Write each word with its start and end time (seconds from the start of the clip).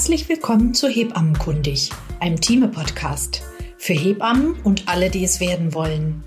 Herzlich 0.00 0.30
willkommen 0.30 0.72
zu 0.72 0.88
Hebammenkundig, 0.88 1.90
einem 2.20 2.40
Team-Podcast 2.40 3.42
für 3.76 3.92
Hebammen 3.92 4.54
und 4.64 4.88
alle, 4.88 5.10
die 5.10 5.22
es 5.22 5.40
werden 5.40 5.74
wollen. 5.74 6.24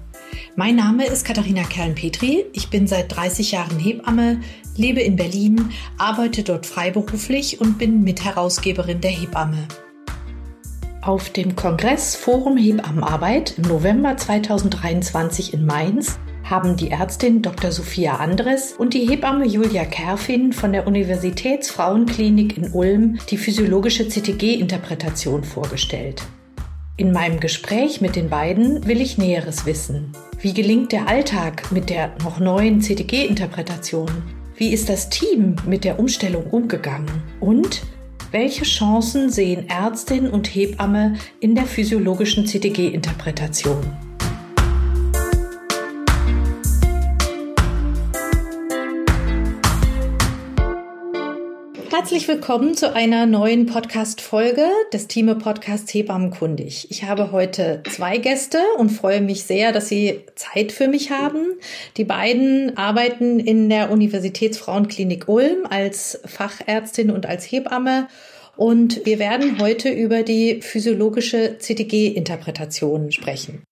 Mein 0.56 0.76
Name 0.76 1.08
ist 1.08 1.26
Katharina 1.26 1.64
Kern-Petri. 1.64 2.46
Ich 2.54 2.70
bin 2.70 2.86
seit 2.86 3.16
30 3.16 3.54
Jahren 3.54 3.80
Hebamme, 3.80 4.42
lebe 4.76 5.02
in 5.02 5.16
Berlin, 5.16 5.72
arbeite 5.98 6.44
dort 6.44 6.68
freiberuflich 6.68 7.62
und 7.62 7.80
bin 7.80 8.04
Mitherausgeberin 8.04 9.02
der 9.02 9.10
Hebamme. 9.10 9.68
Auf 11.02 11.32
dem 11.32 11.56
Kongress 11.56 12.16
Forum 12.16 12.58
Hebammenarbeit 12.58 13.58
im 13.58 13.64
November 13.64 14.16
2023 14.16 15.52
in 15.52 15.66
Mainz 15.66 16.20
haben 16.54 16.78
die 16.78 16.92
Ärztin 16.92 17.42
Dr. 17.42 17.72
Sophia 17.72 18.18
Andres 18.18 18.74
und 18.74 18.94
die 18.94 19.10
Hebamme 19.10 19.48
Julia 19.48 19.86
Kerfin 19.86 20.54
von 20.54 20.72
der 20.72 20.86
Universitätsfrauenklinik 20.86 22.56
in 22.58 22.72
Ulm 22.74 23.18
die 23.32 23.38
physiologische 23.38 24.08
CTG-Interpretation 24.08 25.44
vorgestellt. 25.44 26.22
In 26.96 27.12
meinem 27.12 27.40
Gespräch 27.40 28.02
mit 28.02 28.16
den 28.16 28.30
beiden 28.30 28.86
will 28.86 29.02
ich 29.02 29.18
Näheres 29.18 29.66
wissen. 29.66 30.12
Wie 30.42 30.54
gelingt 30.54 30.92
der 30.92 31.08
Alltag 31.08 31.72
mit 31.72 31.90
der 31.90 32.12
noch 32.24 32.40
neuen 32.40 32.82
CTG-Interpretation? 32.82 34.12
Wie 34.56 34.74
ist 34.74 34.90
das 34.90 35.10
Team 35.10 35.56
mit 35.66 35.84
der 35.84 35.98
Umstellung 35.98 36.44
umgegangen? 36.52 37.24
Und 37.40 37.82
welche 38.30 38.64
Chancen 38.64 39.32
sehen 39.32 39.68
Ärztin 39.70 40.30
und 40.30 40.46
Hebamme 40.54 41.16
in 41.40 41.56
der 41.56 41.66
physiologischen 41.66 42.46
CTG-Interpretation? 42.46 44.03
Herzlich 52.04 52.28
willkommen 52.28 52.76
zu 52.76 52.94
einer 52.94 53.26
neuen 53.26 53.66
Podcast-Folge 53.66 54.68
des 54.92 55.08
Team 55.08 55.38
Podcasts 55.40 55.94
Hebammenkundig. 55.94 56.92
Ich 56.92 57.06
habe 57.06 57.32
heute 57.32 57.82
zwei 57.90 58.18
Gäste 58.18 58.58
und 58.78 58.90
freue 58.90 59.22
mich 59.22 59.44
sehr, 59.44 59.72
dass 59.72 59.88
Sie 59.88 60.20
Zeit 60.36 60.74
für 60.74 60.90
mich 60.90 61.12
haben. 61.12 61.54
Die 61.96 62.04
beiden 62.04 62.76
arbeiten 62.76 63.40
in 63.40 63.70
der 63.70 63.90
Universitätsfrauenklinik 63.90 65.30
Ulm 65.30 65.66
als 65.70 66.20
Fachärztin 66.26 67.10
und 67.10 67.26
als 67.26 67.46
Hebamme. 67.46 68.10
Und 68.58 69.06
wir 69.06 69.18
werden 69.18 69.62
heute 69.62 69.88
über 69.88 70.24
die 70.24 70.62
physiologische 70.62 71.58
CTG-Interpretation 71.58 73.14
sprechen. 73.14 73.64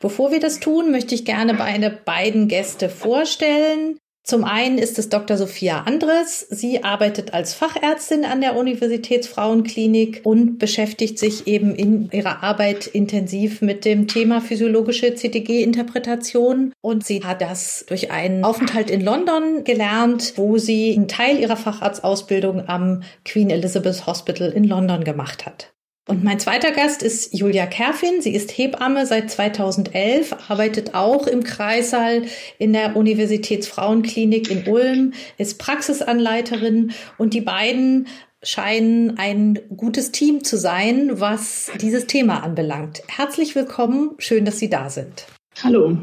Bevor 0.00 0.32
wir 0.32 0.40
das 0.40 0.58
tun, 0.58 0.90
möchte 0.90 1.14
ich 1.14 1.24
gerne 1.24 1.52
meine 1.52 1.90
beiden 1.90 2.48
Gäste 2.48 2.88
vorstellen. 2.88 3.96
Zum 4.26 4.42
einen 4.42 4.78
ist 4.78 4.98
es 4.98 5.08
Dr. 5.08 5.36
Sophia 5.36 5.82
Andres. 5.82 6.40
Sie 6.50 6.82
arbeitet 6.82 7.32
als 7.32 7.54
Fachärztin 7.54 8.24
an 8.24 8.40
der 8.40 8.56
Universitätsfrauenklinik 8.56 10.22
und 10.24 10.58
beschäftigt 10.58 11.20
sich 11.20 11.46
eben 11.46 11.76
in 11.76 12.10
ihrer 12.10 12.42
Arbeit 12.42 12.88
intensiv 12.88 13.62
mit 13.62 13.84
dem 13.84 14.08
Thema 14.08 14.40
physiologische 14.40 15.14
CTG-Interpretation. 15.14 16.72
Und 16.80 17.06
sie 17.06 17.22
hat 17.22 17.40
das 17.40 17.84
durch 17.88 18.10
einen 18.10 18.42
Aufenthalt 18.42 18.90
in 18.90 19.00
London 19.00 19.62
gelernt, 19.62 20.32
wo 20.34 20.58
sie 20.58 20.96
einen 20.96 21.06
Teil 21.06 21.38
ihrer 21.38 21.56
Facharztausbildung 21.56 22.68
am 22.68 23.04
Queen 23.24 23.48
Elizabeth 23.48 24.08
Hospital 24.08 24.50
in 24.50 24.64
London 24.64 25.04
gemacht 25.04 25.46
hat. 25.46 25.75
Und 26.08 26.22
mein 26.22 26.38
zweiter 26.38 26.70
Gast 26.70 27.02
ist 27.02 27.34
Julia 27.34 27.66
Kerfin. 27.66 28.20
Sie 28.20 28.32
ist 28.32 28.56
Hebamme 28.56 29.06
seit 29.06 29.28
2011, 29.28 30.36
arbeitet 30.48 30.94
auch 30.94 31.26
im 31.26 31.42
Kreissaal 31.42 32.22
in 32.58 32.72
der 32.72 32.96
Universitätsfrauenklinik 32.96 34.48
in 34.48 34.72
Ulm, 34.72 35.14
ist 35.36 35.58
Praxisanleiterin 35.58 36.92
und 37.18 37.34
die 37.34 37.40
beiden 37.40 38.06
scheinen 38.44 39.18
ein 39.18 39.58
gutes 39.76 40.12
Team 40.12 40.44
zu 40.44 40.56
sein, 40.56 41.18
was 41.20 41.72
dieses 41.80 42.06
Thema 42.06 42.44
anbelangt. 42.44 43.02
Herzlich 43.08 43.56
willkommen, 43.56 44.12
schön, 44.18 44.44
dass 44.44 44.60
Sie 44.60 44.70
da 44.70 44.88
sind. 44.88 45.26
Hallo. 45.64 45.96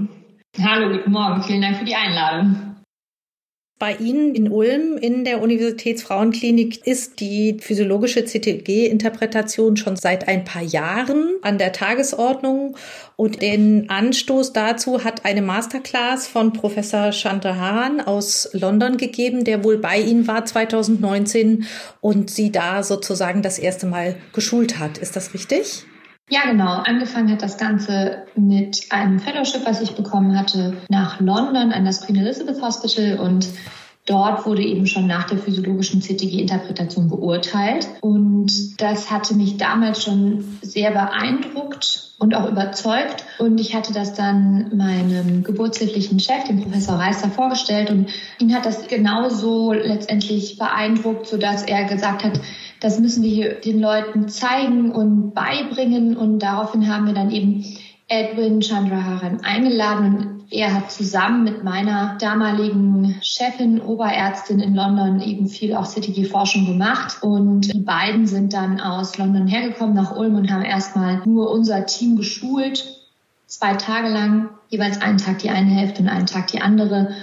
Hallo, 0.61 0.97
guten 0.97 1.11
Morgen. 1.11 1.43
Vielen 1.43 1.61
Dank 1.61 1.77
für 1.77 1.85
die 1.85 1.95
Einladung. 1.95 2.72
Bei 3.79 3.95
Ihnen 3.95 4.33
in 4.35 4.49
Ulm 4.49 4.97
in 4.97 5.25
der 5.25 5.41
Universitätsfrauenklinik 5.41 6.85
ist 6.87 7.19
die 7.19 7.57
physiologische 7.59 8.23
CTG-Interpretation 8.23 9.75
schon 9.75 9.97
seit 9.97 10.27
ein 10.27 10.45
paar 10.45 10.61
Jahren 10.61 11.33
an 11.41 11.57
der 11.57 11.73
Tagesordnung 11.73 12.77
und 13.17 13.41
den 13.41 13.89
Anstoß 13.89 14.53
dazu 14.53 15.03
hat 15.03 15.25
eine 15.25 15.41
Masterclass 15.41 16.27
von 16.27 16.53
Professor 16.53 17.11
Chandra 17.11 17.57
Hahn 17.57 17.99
aus 17.99 18.49
London 18.53 18.97
gegeben, 18.97 19.43
der 19.43 19.63
wohl 19.63 19.79
bei 19.79 19.99
Ihnen 19.99 20.27
war 20.27 20.45
2019 20.45 21.65
und 21.99 22.29
Sie 22.29 22.51
da 22.51 22.83
sozusagen 22.83 23.41
das 23.41 23.59
erste 23.59 23.87
Mal 23.87 24.15
geschult 24.33 24.79
hat. 24.79 24.97
Ist 24.97 25.15
das 25.15 25.33
richtig? 25.33 25.85
Ja, 26.29 26.45
genau. 26.45 26.77
Angefangen 26.77 27.31
hat 27.31 27.41
das 27.41 27.57
Ganze 27.57 28.25
mit 28.35 28.87
einem 28.89 29.19
Fellowship, 29.19 29.65
was 29.65 29.81
ich 29.81 29.95
bekommen 29.95 30.37
hatte, 30.37 30.77
nach 30.89 31.19
London 31.19 31.71
an 31.73 31.85
das 31.85 32.05
Queen 32.05 32.17
Elizabeth 32.17 32.61
Hospital 32.61 33.19
und 33.19 33.47
Dort 34.05 34.45
wurde 34.45 34.61
eben 34.61 34.85
schon 34.85 35.07
nach 35.07 35.27
der 35.27 35.37
physiologischen 35.37 36.01
CTG-Interpretation 36.01 37.07
beurteilt. 37.07 37.87
Und 38.01 38.81
das 38.81 39.09
hatte 39.09 39.33
mich 39.33 39.55
damals 39.55 40.03
schon 40.03 40.43
sehr 40.61 40.91
beeindruckt 40.91 42.11
und 42.19 42.35
auch 42.35 42.49
überzeugt. 42.49 43.23
Und 43.39 43.59
ich 43.61 43.73
hatte 43.73 43.93
das 43.93 44.13
dann 44.13 44.75
meinem 44.75 45.43
geburtshilflichen 45.43 46.19
Chef, 46.19 46.43
dem 46.43 46.61
Professor 46.61 46.95
Reister, 46.95 47.29
vorgestellt. 47.29 47.89
Und 47.91 48.09
ihn 48.39 48.53
hat 48.53 48.65
das 48.65 48.87
genauso 48.89 49.71
letztendlich 49.71 50.57
beeindruckt, 50.57 51.27
sodass 51.27 51.63
er 51.63 51.85
gesagt 51.85 52.25
hat, 52.25 52.41
das 52.81 52.99
müssen 52.99 53.23
wir 53.23 53.53
den 53.61 53.79
Leuten 53.79 54.27
zeigen 54.27 54.91
und 54.91 55.33
beibringen. 55.33 56.17
Und 56.17 56.39
daraufhin 56.39 56.93
haben 56.93 57.07
wir 57.07 57.13
dann 57.13 57.31
eben 57.31 57.63
Edwin 58.13 58.61
Chandraharan 58.61 59.43
eingeladen 59.43 60.15
und 60.15 60.51
er 60.51 60.71
hat 60.71 60.91
zusammen 60.91 61.43
mit 61.45 61.63
meiner 61.63 62.15
damaligen 62.19 63.19
Chefin, 63.23 63.81
Oberärztin 63.81 64.59
in 64.59 64.75
London 64.75 65.19
eben 65.19 65.47
viel 65.47 65.75
auch 65.75 65.87
CTG-Forschung 65.87 66.67
gemacht. 66.67 67.23
Und 67.23 67.73
die 67.73 67.79
beiden 67.79 68.27
sind 68.27 68.53
dann 68.53 68.79
aus 68.79 69.17
London 69.17 69.47
hergekommen 69.47 69.95
nach 69.95 70.15
Ulm 70.15 70.35
und 70.35 70.51
haben 70.51 70.61
erstmal 70.61 71.23
nur 71.25 71.49
unser 71.49 71.87
Team 71.87 72.15
geschult. 72.15 72.85
Zwei 73.47 73.73
Tage 73.73 74.09
lang, 74.09 74.49
jeweils 74.69 75.01
einen 75.01 75.17
Tag 75.17 75.39
die 75.39 75.49
eine 75.49 75.71
Hälfte 75.71 76.03
und 76.03 76.09
einen 76.09 76.27
Tag 76.27 76.45
die 76.51 76.61
andere 76.61 77.15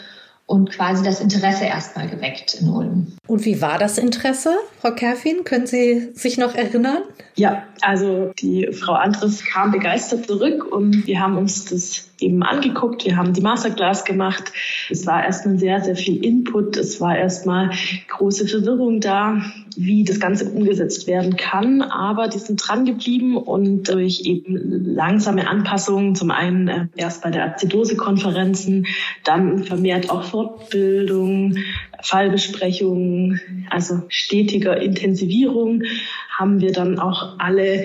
und 0.50 0.68
quasi 0.70 1.04
das 1.04 1.20
Interesse 1.20 1.64
erstmal 1.64 2.08
geweckt 2.08 2.54
in 2.60 2.68
Ulm. 2.68 3.12
Und 3.28 3.44
wie 3.44 3.62
war 3.62 3.78
das 3.78 3.98
Interesse, 3.98 4.56
Frau 4.80 4.90
Kerfin? 4.90 5.44
Können 5.44 5.68
Sie 5.68 6.10
sich 6.14 6.38
noch 6.38 6.56
erinnern? 6.56 7.04
Ja, 7.36 7.62
also 7.82 8.32
die 8.40 8.68
Frau 8.72 8.94
Andres 8.94 9.44
kam 9.44 9.70
begeistert 9.70 10.26
zurück 10.26 10.64
und 10.64 11.06
wir 11.06 11.20
haben 11.20 11.38
uns 11.38 11.66
das 11.66 12.09
eben 12.22 12.42
angeguckt. 12.42 13.04
Wir 13.04 13.16
haben 13.16 13.32
die 13.32 13.40
Masterclass 13.40 14.04
gemacht. 14.04 14.52
Es 14.88 15.06
war 15.06 15.24
erstmal 15.24 15.58
sehr, 15.58 15.80
sehr 15.80 15.96
viel 15.96 16.24
Input. 16.24 16.76
Es 16.76 17.00
war 17.00 17.16
erstmal 17.16 17.70
große 18.08 18.46
Verwirrung 18.46 19.00
da, 19.00 19.42
wie 19.76 20.04
das 20.04 20.20
Ganze 20.20 20.50
umgesetzt 20.50 21.06
werden 21.06 21.36
kann. 21.36 21.82
Aber 21.82 22.28
die 22.28 22.38
sind 22.38 22.56
dran 22.56 22.84
geblieben 22.84 23.36
und 23.36 23.88
durch 23.88 24.22
eben 24.24 24.94
langsame 24.94 25.48
Anpassungen, 25.48 26.14
zum 26.14 26.30
einen 26.30 26.68
äh, 26.68 26.86
erst 26.96 27.22
bei 27.22 27.30
der 27.30 27.54
Azidose-Konferenzen, 27.54 28.86
dann 29.24 29.64
vermehrt 29.64 30.10
auch 30.10 30.24
Fortbildung, 30.24 31.56
Fallbesprechungen, 32.02 33.40
also 33.70 34.02
stetiger 34.08 34.80
Intensivierung, 34.80 35.82
haben 36.36 36.60
wir 36.60 36.72
dann 36.72 36.98
auch 36.98 37.38
alle 37.38 37.84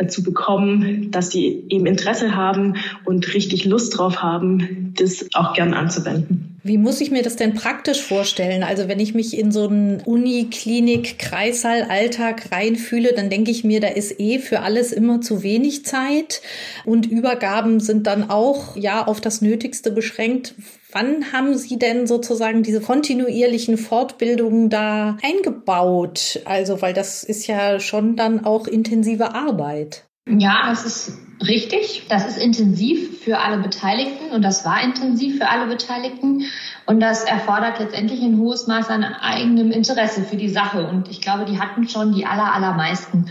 dazu 0.00 0.22
bekommen, 0.22 1.10
dass 1.10 1.30
sie 1.30 1.64
eben 1.68 1.86
Interesse 1.86 2.34
haben 2.34 2.76
und 3.04 3.34
richtig 3.34 3.64
Lust 3.64 3.98
drauf 3.98 4.22
haben, 4.22 4.94
das 4.96 5.26
auch 5.34 5.52
gern 5.52 5.74
anzuwenden. 5.74 6.58
Wie 6.62 6.76
muss 6.76 7.00
ich 7.00 7.10
mir 7.10 7.22
das 7.22 7.36
denn 7.36 7.54
praktisch 7.54 8.02
vorstellen? 8.02 8.62
Also 8.62 8.86
wenn 8.86 9.00
ich 9.00 9.14
mich 9.14 9.38
in 9.38 9.50
so 9.50 9.66
einen 9.66 10.00
Uniklinik, 10.00 11.18
Kreissaal, 11.18 11.84
Alltag 11.84 12.52
reinfühle, 12.52 13.14
dann 13.14 13.30
denke 13.30 13.50
ich 13.50 13.64
mir, 13.64 13.80
da 13.80 13.88
ist 13.88 14.20
eh 14.20 14.38
für 14.38 14.60
alles 14.60 14.92
immer 14.92 15.22
zu 15.22 15.42
wenig 15.42 15.86
Zeit 15.86 16.42
und 16.84 17.06
Übergaben 17.06 17.80
sind 17.80 18.06
dann 18.06 18.28
auch 18.28 18.76
ja 18.76 19.06
auf 19.06 19.22
das 19.22 19.40
Nötigste 19.40 19.90
beschränkt. 19.90 20.54
Wann 20.92 21.32
haben 21.32 21.56
Sie 21.56 21.78
denn 21.78 22.06
sozusagen 22.06 22.62
diese 22.62 22.80
kontinuierlichen 22.80 23.78
Fortbildungen 23.78 24.70
da 24.70 25.16
eingebaut? 25.22 26.40
Also, 26.44 26.82
weil 26.82 26.94
das 26.94 27.24
ist 27.24 27.46
ja 27.46 27.80
schon 27.80 28.16
dann 28.16 28.44
auch 28.44 28.66
intensive 28.66 29.34
Arbeit. 29.34 30.04
Ja, 30.28 30.68
das 30.68 30.84
ist 30.84 31.18
richtig. 31.46 32.06
Das 32.08 32.26
ist 32.26 32.38
intensiv 32.38 33.22
für 33.22 33.38
alle 33.38 33.58
Beteiligten 33.62 34.30
und 34.30 34.42
das 34.42 34.64
war 34.64 34.82
intensiv 34.82 35.38
für 35.38 35.48
alle 35.48 35.66
Beteiligten. 35.66 36.44
Und 36.86 37.00
das 37.00 37.24
erfordert 37.24 37.80
letztendlich 37.80 38.20
ein 38.22 38.38
hohes 38.38 38.66
Maß 38.66 38.88
an 38.90 39.04
eigenem 39.04 39.70
Interesse 39.70 40.22
für 40.22 40.36
die 40.36 40.48
Sache. 40.48 40.86
Und 40.86 41.08
ich 41.08 41.20
glaube, 41.20 41.44
die 41.46 41.58
hatten 41.58 41.88
schon 41.88 42.14
die 42.14 42.26
aller, 42.26 42.54
allermeisten. 42.54 43.30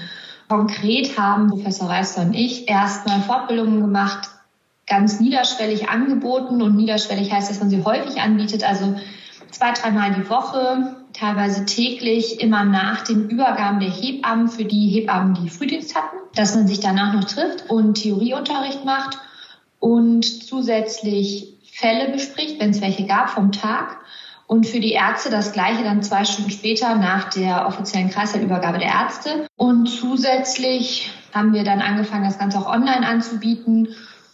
Konkret 0.49 1.17
haben 1.17 1.49
Professor 1.49 1.89
Reister 1.89 2.21
und 2.21 2.33
ich 2.33 2.67
erstmal 2.67 3.21
Fortbildungen 3.21 3.81
gemacht 3.81 4.29
ganz 4.89 5.19
niederschwellig 5.19 5.89
angeboten 5.89 6.61
und 6.61 6.75
niederschwellig 6.75 7.31
heißt, 7.31 7.49
dass 7.49 7.59
man 7.59 7.69
sie 7.69 7.85
häufig 7.85 8.19
anbietet. 8.19 8.67
Also 8.67 8.95
zwei, 9.51 9.71
dreimal 9.71 10.13
die 10.13 10.29
Woche, 10.29 10.97
teilweise 11.13 11.65
täglich, 11.65 12.41
immer 12.41 12.65
nach 12.65 13.03
den 13.03 13.29
Übergaben 13.29 13.79
der 13.79 13.89
Hebammen 13.89 14.49
für 14.49 14.65
die 14.65 14.89
Hebammen, 14.89 15.35
die 15.35 15.49
Frühdienst 15.49 15.95
hatten, 15.95 16.17
dass 16.35 16.55
man 16.55 16.67
sich 16.67 16.79
danach 16.79 17.13
noch 17.13 17.25
trifft 17.25 17.69
und 17.69 17.95
Theorieunterricht 17.95 18.83
macht 18.83 19.17
und 19.79 20.25
zusätzlich 20.25 21.55
Fälle 21.71 22.11
bespricht, 22.11 22.59
wenn 22.59 22.71
es 22.71 22.81
welche 22.81 23.05
gab 23.05 23.29
vom 23.29 23.51
Tag. 23.51 23.97
Und 24.47 24.65
für 24.65 24.79
die 24.79 24.93
Ärzte 24.93 25.29
das 25.29 25.51
gleiche 25.51 25.83
dann 25.83 26.01
zwei 26.01 26.25
Stunden 26.25 26.49
später 26.49 26.95
nach 26.95 27.29
der 27.29 27.67
offiziellen 27.67 28.09
Kreislaufübergabe 28.09 28.79
der 28.79 28.87
Ärzte. 28.87 29.45
Und 29.55 29.85
zusätzlich 29.85 31.11
haben 31.33 31.53
wir 31.53 31.63
dann 31.63 31.81
angefangen, 31.81 32.25
das 32.25 32.39
Ganze 32.39 32.57
auch 32.57 32.67
online 32.67 33.07
anzubieten. 33.07 33.89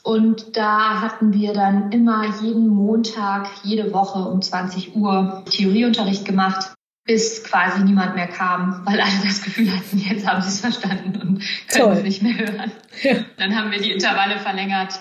Und 0.06 0.56
da 0.56 1.02
hatten 1.02 1.34
wir 1.34 1.54
dann 1.54 1.92
immer 1.92 2.26
jeden 2.40 2.68
Montag, 2.68 3.50
jede 3.64 3.92
Woche 3.92 4.20
um 4.20 4.40
20 4.40 4.96
Uhr 4.96 5.44
Theorieunterricht 5.50 6.26
gemacht, 6.26 6.76
bis 7.06 7.44
quasi 7.44 7.84
niemand 7.84 8.14
mehr 8.14 8.28
kam, 8.28 8.84
weil 8.86 9.02
alle 9.02 9.26
das 9.26 9.42
Gefühl 9.42 9.76
hatten, 9.76 9.98
jetzt 9.98 10.28
haben 10.28 10.44
sie 10.44 10.50
es 10.50 10.60
verstanden 10.60 11.20
und 11.20 11.42
können 11.68 11.86
Toll. 11.86 11.94
es 11.94 12.04
nicht 12.04 12.22
mehr 12.22 12.38
hören. 12.38 12.72
Ja. 13.02 13.16
Dann 13.38 13.56
haben 13.56 13.72
wir 13.72 13.82
die 13.82 13.92
Intervalle 13.92 14.38
verlängert 14.38 15.00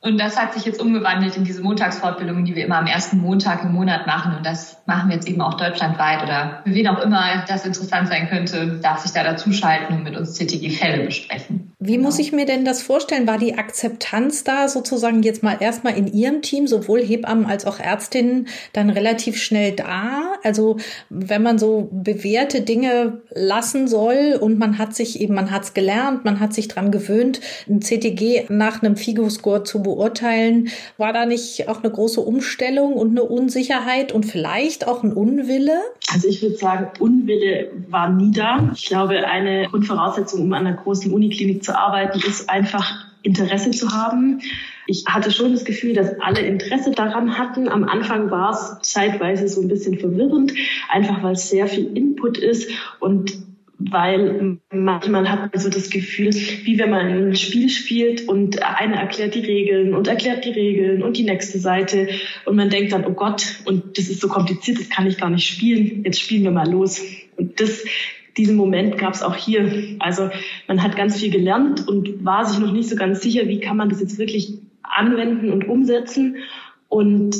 und 0.00 0.18
das 0.18 0.36
hat 0.36 0.54
sich 0.54 0.64
jetzt 0.64 0.80
umgewandelt 0.80 1.36
in 1.36 1.44
diese 1.44 1.62
Montagsfortbildungen, 1.62 2.44
die 2.44 2.56
wir 2.56 2.64
immer 2.64 2.78
am 2.78 2.86
ersten 2.86 3.18
Montag 3.18 3.62
im 3.62 3.72
Monat 3.72 4.06
machen. 4.06 4.34
Und 4.34 4.44
das 4.44 4.82
machen 4.86 5.08
wir 5.08 5.14
jetzt 5.14 5.28
eben 5.28 5.40
auch 5.40 5.54
deutschlandweit 5.54 6.24
oder 6.24 6.62
für 6.64 6.74
wen 6.74 6.88
auch 6.88 7.00
immer 7.00 7.44
das 7.46 7.64
interessant 7.64 8.08
sein 8.08 8.28
könnte, 8.28 8.80
darf 8.82 8.98
sich 8.98 9.12
da 9.12 9.22
dazuschalten 9.22 9.96
und 9.96 10.02
mit 10.02 10.16
uns 10.16 10.34
CTG-Fälle 10.34 11.04
besprechen. 11.04 11.71
Wie 11.84 11.98
muss 11.98 12.20
ich 12.20 12.30
mir 12.30 12.46
denn 12.46 12.64
das 12.64 12.80
vorstellen? 12.80 13.26
War 13.26 13.38
die 13.38 13.54
Akzeptanz 13.54 14.44
da 14.44 14.68
sozusagen 14.68 15.24
jetzt 15.24 15.42
mal 15.42 15.56
erstmal 15.58 15.98
in 15.98 16.12
Ihrem 16.12 16.40
Team, 16.40 16.68
sowohl 16.68 17.02
Hebammen 17.02 17.44
als 17.46 17.66
auch 17.66 17.80
Ärztinnen, 17.80 18.46
dann 18.72 18.88
relativ 18.88 19.36
schnell 19.36 19.72
da? 19.72 20.34
Also 20.44 20.76
wenn 21.10 21.42
man 21.42 21.58
so 21.58 21.88
bewährte 21.90 22.60
Dinge 22.60 23.22
lassen 23.30 23.88
soll 23.88 24.38
und 24.40 24.60
man 24.60 24.78
hat 24.78 24.94
sich 24.94 25.20
eben, 25.20 25.34
man 25.34 25.50
hat 25.50 25.64
es 25.64 25.74
gelernt, 25.74 26.24
man 26.24 26.38
hat 26.38 26.54
sich 26.54 26.68
dran 26.68 26.92
gewöhnt, 26.92 27.40
ein 27.68 27.80
CTG 27.80 28.44
nach 28.48 28.80
einem 28.80 28.94
FIGO-Score 28.94 29.64
zu 29.64 29.82
beurteilen. 29.82 30.68
War 30.98 31.12
da 31.12 31.26
nicht 31.26 31.68
auch 31.68 31.82
eine 31.82 31.92
große 31.92 32.20
Umstellung 32.20 32.92
und 32.92 33.10
eine 33.10 33.24
Unsicherheit 33.24 34.12
und 34.12 34.24
vielleicht 34.24 34.86
auch 34.86 35.02
ein 35.02 35.12
Unwille? 35.12 35.80
Also 36.12 36.28
ich 36.28 36.42
würde 36.42 36.56
sagen, 36.56 36.86
Unwille 37.00 37.72
war 37.88 38.08
nie 38.08 38.30
da. 38.30 38.70
Ich 38.72 38.86
glaube, 38.86 39.26
eine 39.26 39.66
Grundvoraussetzung, 39.68 40.42
um 40.42 40.52
an 40.52 40.64
einer 40.64 40.76
großen 40.76 41.12
Uniklinik 41.12 41.64
zu 41.64 41.71
arbeiten, 41.72 42.18
ist 42.18 42.48
einfach 42.48 43.06
Interesse 43.22 43.70
zu 43.70 43.92
haben. 43.92 44.40
Ich 44.86 45.04
hatte 45.06 45.30
schon 45.30 45.52
das 45.52 45.64
Gefühl, 45.64 45.94
dass 45.94 46.20
alle 46.20 46.40
Interesse 46.40 46.90
daran 46.90 47.38
hatten. 47.38 47.68
Am 47.68 47.84
Anfang 47.84 48.30
war 48.30 48.50
es 48.50 48.78
zeitweise 48.82 49.48
so 49.48 49.62
ein 49.62 49.68
bisschen 49.68 49.98
verwirrend, 49.98 50.52
einfach 50.88 51.22
weil 51.22 51.32
es 51.32 51.48
sehr 51.48 51.66
viel 51.66 51.96
Input 51.96 52.38
ist 52.38 52.70
und 53.00 53.32
weil 53.90 54.58
manchmal 54.72 55.28
hat 55.30 55.52
man 55.52 55.60
so 55.60 55.68
das 55.68 55.90
Gefühl, 55.90 56.32
wie 56.32 56.78
wenn 56.78 56.90
man 56.90 57.06
ein 57.06 57.36
Spiel 57.36 57.68
spielt 57.68 58.28
und 58.28 58.62
einer 58.62 58.96
erklärt 58.96 59.34
die 59.34 59.40
Regeln 59.40 59.94
und 59.94 60.08
erklärt 60.08 60.44
die 60.44 60.50
Regeln 60.50 61.02
und 61.02 61.16
die 61.16 61.24
nächste 61.24 61.58
Seite 61.58 62.08
und 62.44 62.56
man 62.56 62.70
denkt 62.70 62.92
dann, 62.92 63.04
oh 63.06 63.12
Gott, 63.12 63.44
und 63.64 63.98
das 63.98 64.08
ist 64.08 64.20
so 64.20 64.28
kompliziert, 64.28 64.78
das 64.78 64.88
kann 64.88 65.06
ich 65.06 65.18
gar 65.18 65.30
nicht 65.30 65.46
spielen, 65.46 66.04
jetzt 66.04 66.20
spielen 66.20 66.44
wir 66.44 66.50
mal 66.50 66.70
los. 66.70 67.02
Und 67.36 67.60
das, 67.60 67.84
diesen 68.36 68.56
Moment 68.56 68.98
gab 68.98 69.14
es 69.14 69.22
auch 69.22 69.36
hier. 69.36 69.96
Also 69.98 70.30
man 70.68 70.82
hat 70.82 70.96
ganz 70.96 71.18
viel 71.18 71.30
gelernt 71.30 71.86
und 71.86 72.24
war 72.24 72.44
sich 72.44 72.58
noch 72.58 72.72
nicht 72.72 72.88
so 72.88 72.96
ganz 72.96 73.20
sicher, 73.20 73.48
wie 73.48 73.60
kann 73.60 73.76
man 73.76 73.88
das 73.88 74.00
jetzt 74.00 74.18
wirklich 74.18 74.58
anwenden 74.82 75.52
und 75.52 75.68
umsetzen. 75.68 76.36
Und 76.88 77.36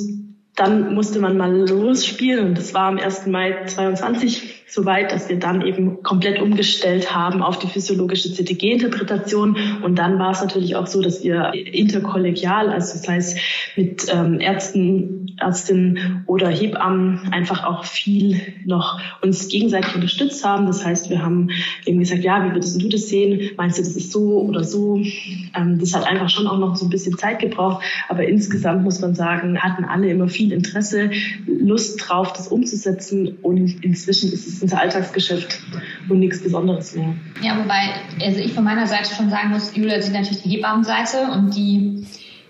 dann 0.54 0.94
musste 0.94 1.18
man 1.18 1.36
mal 1.36 1.68
losspielen 1.68 2.48
und 2.48 2.58
das 2.58 2.74
war 2.74 2.88
am 2.88 2.98
1. 2.98 3.26
Mai 3.26 3.64
22 3.64 4.62
so 4.72 4.86
weit, 4.86 5.12
dass 5.12 5.28
wir 5.28 5.38
dann 5.38 5.60
eben 5.66 6.02
komplett 6.02 6.40
umgestellt 6.40 7.14
haben 7.14 7.42
auf 7.42 7.58
die 7.58 7.66
physiologische 7.66 8.32
CTG-Interpretation. 8.32 9.56
Und 9.82 9.98
dann 9.98 10.18
war 10.18 10.30
es 10.30 10.40
natürlich 10.40 10.76
auch 10.76 10.86
so, 10.86 11.02
dass 11.02 11.22
wir 11.22 11.52
interkollegial, 11.52 12.70
also 12.70 12.94
das 12.94 13.06
heißt 13.06 13.38
mit 13.76 14.06
ähm, 14.10 14.40
Ärzten, 14.40 15.36
Ärztinnen 15.38 16.24
oder 16.26 16.48
Hebammen 16.48 17.32
einfach 17.32 17.64
auch 17.64 17.84
viel 17.84 18.40
noch 18.64 19.00
uns 19.20 19.48
gegenseitig 19.48 19.94
unterstützt 19.94 20.44
haben. 20.44 20.66
Das 20.66 20.84
heißt, 20.84 21.10
wir 21.10 21.22
haben 21.22 21.50
eben 21.84 21.98
gesagt, 21.98 22.22
ja, 22.22 22.44
wie 22.46 22.54
würdest 22.54 22.80
du 22.80 22.88
das 22.88 23.08
sehen? 23.08 23.50
Meinst 23.56 23.78
du, 23.78 23.82
das 23.82 23.96
ist 23.96 24.12
so 24.12 24.40
oder 24.40 24.64
so? 24.64 24.96
Ähm, 25.54 25.78
das 25.80 25.94
hat 25.94 26.06
einfach 26.06 26.30
schon 26.30 26.46
auch 26.46 26.58
noch 26.58 26.76
so 26.76 26.86
ein 26.86 26.90
bisschen 26.90 27.18
Zeit 27.18 27.40
gebraucht. 27.40 27.84
Aber 28.08 28.24
insgesamt 28.24 28.84
muss 28.84 29.00
man 29.00 29.14
sagen, 29.14 29.58
hatten 29.58 29.84
alle 29.84 30.08
immer 30.08 30.28
viel 30.28 30.51
Interesse, 30.52 31.10
Lust 31.46 32.08
drauf, 32.08 32.32
das 32.32 32.48
umzusetzen. 32.48 33.38
Und 33.42 33.84
inzwischen 33.84 34.32
ist 34.32 34.46
es 34.46 34.62
unser 34.62 34.80
Alltagsgeschäft 34.80 35.60
und 36.08 36.18
nichts 36.18 36.42
Besonderes 36.42 36.94
mehr. 36.94 37.14
Ja, 37.42 37.58
wobei, 37.58 37.94
also 38.24 38.38
ich 38.38 38.52
von 38.52 38.64
meiner 38.64 38.86
Seite 38.86 39.14
schon 39.14 39.30
sagen 39.30 39.50
muss, 39.50 39.74
Julia 39.74 40.00
sieht 40.00 40.14
natürlich 40.14 40.42
die 40.42 40.50
Hebammenseite 40.50 41.28
und 41.32 41.54
die 41.56 42.06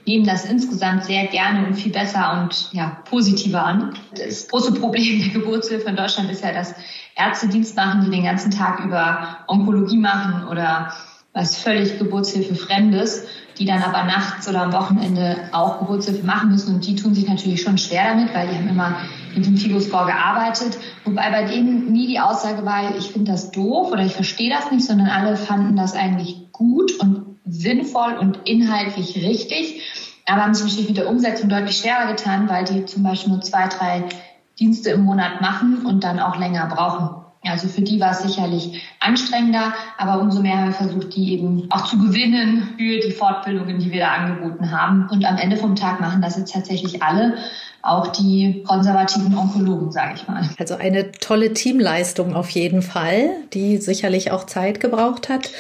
nehmen 0.07 0.27
das 0.27 0.45
insgesamt 0.45 1.05
sehr 1.05 1.27
gerne 1.27 1.67
und 1.67 1.75
viel 1.75 1.93
besser 1.93 2.43
und 2.43 2.71
ja, 2.73 2.99
positiver 3.09 3.65
an. 3.65 3.95
Das 4.17 4.49
große 4.49 4.75
Problem 4.75 5.21
der 5.21 5.29
Geburtshilfe 5.29 5.89
in 5.89 5.97
Deutschland 5.97 6.31
ist 6.31 6.43
ja, 6.43 6.53
dass 6.53 6.75
Ärzte 7.15 7.49
Dienst 7.49 7.77
machen, 7.77 8.05
die 8.05 8.11
den 8.11 8.25
ganzen 8.25 8.51
Tag 8.51 8.85
über 8.85 9.39
Onkologie 9.47 9.99
machen 9.99 10.49
oder 10.49 10.93
was 11.33 11.57
völlig 11.57 11.99
Geburtshilfe 11.99 12.55
Fremdes, 12.55 13.27
die 13.59 13.65
dann 13.65 13.83
aber 13.83 14.05
nachts 14.05 14.49
oder 14.49 14.63
am 14.63 14.73
Wochenende 14.73 15.37
auch 15.53 15.79
Geburtshilfe 15.81 16.25
machen 16.25 16.51
müssen. 16.51 16.75
Und 16.75 16.87
die 16.87 16.97
tun 16.97 17.15
sich 17.15 17.29
natürlich 17.29 17.63
schon 17.63 17.79
schwer 17.79 18.05
damit, 18.05 18.35
weil 18.35 18.49
die 18.49 18.57
haben 18.57 18.69
immer 18.69 18.97
mit 19.35 19.47
dem 19.47 19.57
Figo-Score 19.57 20.07
gearbeitet. 20.07 20.79
Wobei 21.05 21.31
bei 21.31 21.45
denen 21.45 21.93
nie 21.93 22.07
die 22.07 22.21
Aussage 22.21 22.65
war, 22.65 22.97
ich 22.97 23.11
finde 23.11 23.33
das 23.33 23.51
doof 23.51 23.93
oder 23.93 24.05
ich 24.05 24.15
verstehe 24.15 24.51
das 24.51 24.71
nicht, 24.71 24.85
sondern 24.85 25.09
alle 25.09 25.37
fanden 25.37 25.77
das 25.77 25.95
eigentlich 25.95 26.53
gut 26.53 26.93
und 26.99 27.37
sinnvoll 27.45 28.15
und 28.19 28.41
inhaltlich 28.45 29.17
richtig. 29.17 29.83
Aber 30.27 30.43
haben 30.43 30.55
sich 30.55 30.65
natürlich 30.65 30.89
mit 30.89 30.99
der 30.99 31.09
Umsetzung 31.09 31.49
deutlich 31.49 31.77
schwerer 31.77 32.07
getan, 32.07 32.49
weil 32.49 32.65
die 32.65 32.85
zum 32.85 33.03
Beispiel 33.03 33.33
nur 33.33 33.43
zwei, 33.43 33.69
drei 33.69 34.05
Dienste 34.59 34.91
im 34.91 35.05
Monat 35.05 35.41
machen 35.41 35.85
und 35.85 36.05
dann 36.05 36.21
auch 36.21 36.39
länger 36.39 36.67
brauchen. 36.67 37.22
Also 37.53 37.69
für 37.69 37.83
die 37.83 38.01
war 38.01 38.13
es 38.13 38.23
sicherlich 38.23 38.83
anstrengender, 38.99 39.75
aber 39.99 40.23
umso 40.23 40.41
mehr 40.41 40.57
haben 40.57 40.69
wir 40.69 40.73
versucht, 40.73 41.15
die 41.15 41.35
eben 41.35 41.67
auch 41.71 41.85
zu 41.85 41.99
gewinnen 41.99 42.75
für 42.79 42.99
die 42.99 43.13
Fortbildungen, 43.13 43.79
die 43.79 43.91
wir 43.91 44.01
da 44.01 44.13
angeboten 44.13 44.71
haben. 44.71 45.07
Und 45.11 45.27
am 45.27 45.37
Ende 45.37 45.59
vom 45.59 45.77
Tag 45.77 46.01
machen 46.01 46.23
das 46.23 46.39
jetzt 46.39 46.55
tatsächlich 46.55 47.03
alle 47.03 47.37
auch 47.83 48.09
die 48.13 48.63
konservativen 48.65 49.37
Onkologen, 49.37 49.91
sage 49.91 50.15
ich 50.15 50.29
mal. 50.29 50.49
Also 50.57 50.77
eine 50.77 51.11
tolle 51.11 51.53
Teamleistung 51.53 52.35
auf 52.37 52.49
jeden 52.51 52.81
Fall, 52.81 53.31
die 53.53 53.79
sicherlich 53.79 54.31
auch 54.31 54.45
Zeit 54.47 54.79
gebraucht 54.79 55.29
hat. 55.29 55.51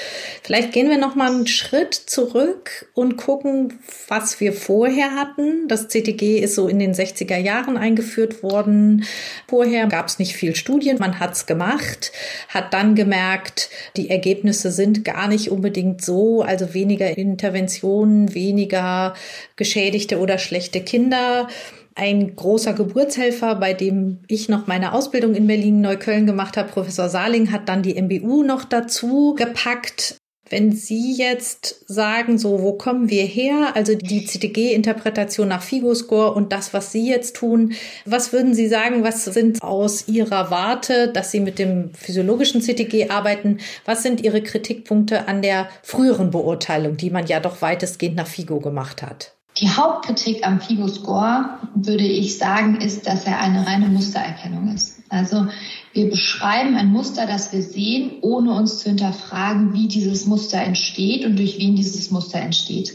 Vielleicht 0.44 0.70
gehen 0.70 0.88
wir 0.88 0.98
noch 0.98 1.16
mal 1.16 1.32
einen 1.32 1.48
Schritt 1.48 1.94
zurück 1.94 2.88
und 2.94 3.16
gucken, 3.16 3.80
was 4.06 4.38
wir 4.38 4.52
vorher 4.52 5.16
hatten. 5.16 5.66
Das 5.66 5.88
CTG 5.88 6.38
ist 6.38 6.54
so 6.54 6.68
in 6.68 6.78
den 6.78 6.94
60er 6.94 7.38
Jahren 7.38 7.76
eingeführt 7.76 8.44
worden. 8.44 9.04
Vorher 9.48 9.88
gab 9.88 10.06
es 10.06 10.20
nicht 10.20 10.36
viel 10.36 10.54
Studien, 10.54 10.98
man 11.00 11.18
hat's 11.18 11.46
gemacht, 11.46 12.12
hat 12.48 12.72
dann 12.72 12.94
gemerkt, 12.94 13.68
die 13.96 14.10
Ergebnisse 14.10 14.70
sind 14.70 15.04
gar 15.04 15.26
nicht 15.26 15.50
unbedingt 15.50 16.04
so, 16.04 16.42
also 16.42 16.72
weniger 16.72 17.18
Interventionen, 17.18 18.32
weniger 18.32 19.14
geschädigte 19.56 20.20
oder 20.20 20.38
schlechte 20.38 20.80
Kinder 20.82 21.48
ein 21.94 22.34
großer 22.36 22.72
Geburtshelfer, 22.72 23.56
bei 23.56 23.74
dem 23.74 24.20
ich 24.28 24.48
noch 24.48 24.66
meine 24.66 24.92
Ausbildung 24.92 25.34
in 25.34 25.46
Berlin-Neukölln 25.46 26.26
gemacht 26.26 26.56
habe. 26.56 26.70
Professor 26.70 27.08
Saling 27.08 27.52
hat 27.52 27.68
dann 27.68 27.82
die 27.82 28.00
MBU 28.00 28.42
noch 28.42 28.64
dazu 28.64 29.34
gepackt. 29.34 30.16
Wenn 30.52 30.72
Sie 30.72 31.14
jetzt 31.14 31.88
sagen, 31.88 32.36
so, 32.36 32.60
wo 32.60 32.74
kommen 32.74 33.08
wir 33.08 33.24
her? 33.24 33.74
Also 33.74 33.94
die 33.94 34.26
CTG-Interpretation 34.26 35.48
nach 35.48 35.62
Figo-Score 35.62 36.34
und 36.34 36.52
das, 36.52 36.74
was 36.74 36.92
Sie 36.92 37.08
jetzt 37.08 37.36
tun. 37.36 37.72
Was 38.04 38.34
würden 38.34 38.52
Sie 38.52 38.68
sagen? 38.68 39.02
Was 39.02 39.24
sind 39.24 39.62
aus 39.62 40.08
Ihrer 40.08 40.50
Warte, 40.50 41.08
dass 41.08 41.30
Sie 41.30 41.40
mit 41.40 41.58
dem 41.58 41.94
physiologischen 41.94 42.60
CTG 42.60 43.08
arbeiten? 43.08 43.60
Was 43.86 44.02
sind 44.02 44.22
Ihre 44.22 44.42
Kritikpunkte 44.42 45.26
an 45.26 45.40
der 45.40 45.70
früheren 45.82 46.30
Beurteilung, 46.30 46.98
die 46.98 47.08
man 47.08 47.26
ja 47.26 47.40
doch 47.40 47.62
weitestgehend 47.62 48.16
nach 48.16 48.26
Figo 48.26 48.60
gemacht 48.60 49.00
hat? 49.00 49.34
Die 49.58 49.68
Hauptkritik 49.68 50.46
am 50.46 50.60
FIGO-Score, 50.60 51.58
würde 51.74 52.06
ich 52.06 52.38
sagen, 52.38 52.80
ist, 52.80 53.06
dass 53.06 53.24
er 53.26 53.38
eine 53.38 53.66
reine 53.66 53.88
Mustererkennung 53.88 54.74
ist. 54.74 55.00
Also 55.10 55.46
wir 55.92 56.08
beschreiben 56.08 56.74
ein 56.74 56.88
Muster, 56.88 57.26
das 57.26 57.52
wir 57.52 57.62
sehen, 57.62 58.12
ohne 58.22 58.54
uns 58.54 58.78
zu 58.78 58.88
hinterfragen, 58.88 59.74
wie 59.74 59.88
dieses 59.88 60.24
Muster 60.26 60.58
entsteht 60.58 61.26
und 61.26 61.38
durch 61.38 61.58
wen 61.58 61.76
dieses 61.76 62.10
Muster 62.10 62.38
entsteht. 62.38 62.94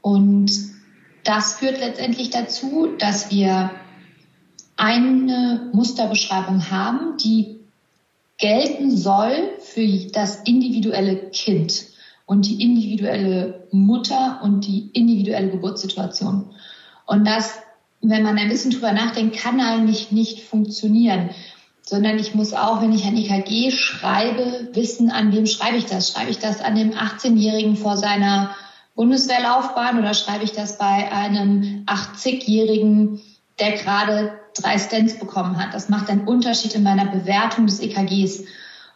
Und 0.00 0.50
das 1.22 1.54
führt 1.54 1.78
letztendlich 1.78 2.30
dazu, 2.30 2.88
dass 2.98 3.30
wir 3.30 3.70
eine 4.76 5.70
Musterbeschreibung 5.72 6.70
haben, 6.70 7.18
die 7.18 7.60
gelten 8.38 8.96
soll 8.96 9.50
für 9.60 9.86
das 10.12 10.42
individuelle 10.44 11.16
Kind 11.30 11.87
und 12.28 12.46
die 12.46 12.62
individuelle 12.62 13.66
Mutter 13.72 14.38
und 14.44 14.64
die 14.64 14.90
individuelle 14.92 15.50
Geburtssituation. 15.50 16.54
Und 17.06 17.26
das 17.26 17.58
wenn 18.00 18.22
man 18.22 18.38
ein 18.38 18.48
bisschen 18.48 18.70
drüber 18.70 18.92
nachdenkt, 18.92 19.36
kann 19.36 19.60
eigentlich 19.60 20.12
nicht 20.12 20.42
funktionieren. 20.42 21.30
Sondern 21.82 22.18
ich 22.18 22.34
muss 22.34 22.52
auch, 22.52 22.82
wenn 22.82 22.92
ich 22.92 23.04
ein 23.04 23.16
EKG 23.16 23.70
schreibe, 23.70 24.68
wissen, 24.72 25.10
an 25.10 25.32
wem 25.32 25.46
schreibe 25.46 25.78
ich 25.78 25.86
das. 25.86 26.10
Schreibe 26.10 26.30
ich 26.30 26.38
das 26.38 26.60
an 26.60 26.74
dem 26.74 26.92
18-Jährigen 26.92 27.76
vor 27.76 27.96
seiner 27.96 28.54
Bundeswehrlaufbahn 28.94 29.98
oder 29.98 30.12
schreibe 30.12 30.44
ich 30.44 30.52
das 30.52 30.76
bei 30.76 31.10
einem 31.10 31.84
80-Jährigen, 31.86 33.20
der 33.58 33.72
gerade 33.72 34.32
drei 34.54 34.78
Stents 34.78 35.18
bekommen 35.18 35.58
hat? 35.58 35.72
Das 35.72 35.88
macht 35.88 36.10
einen 36.10 36.28
Unterschied 36.28 36.74
in 36.74 36.82
meiner 36.82 37.06
Bewertung 37.06 37.66
des 37.66 37.80
EKGs. 37.80 38.44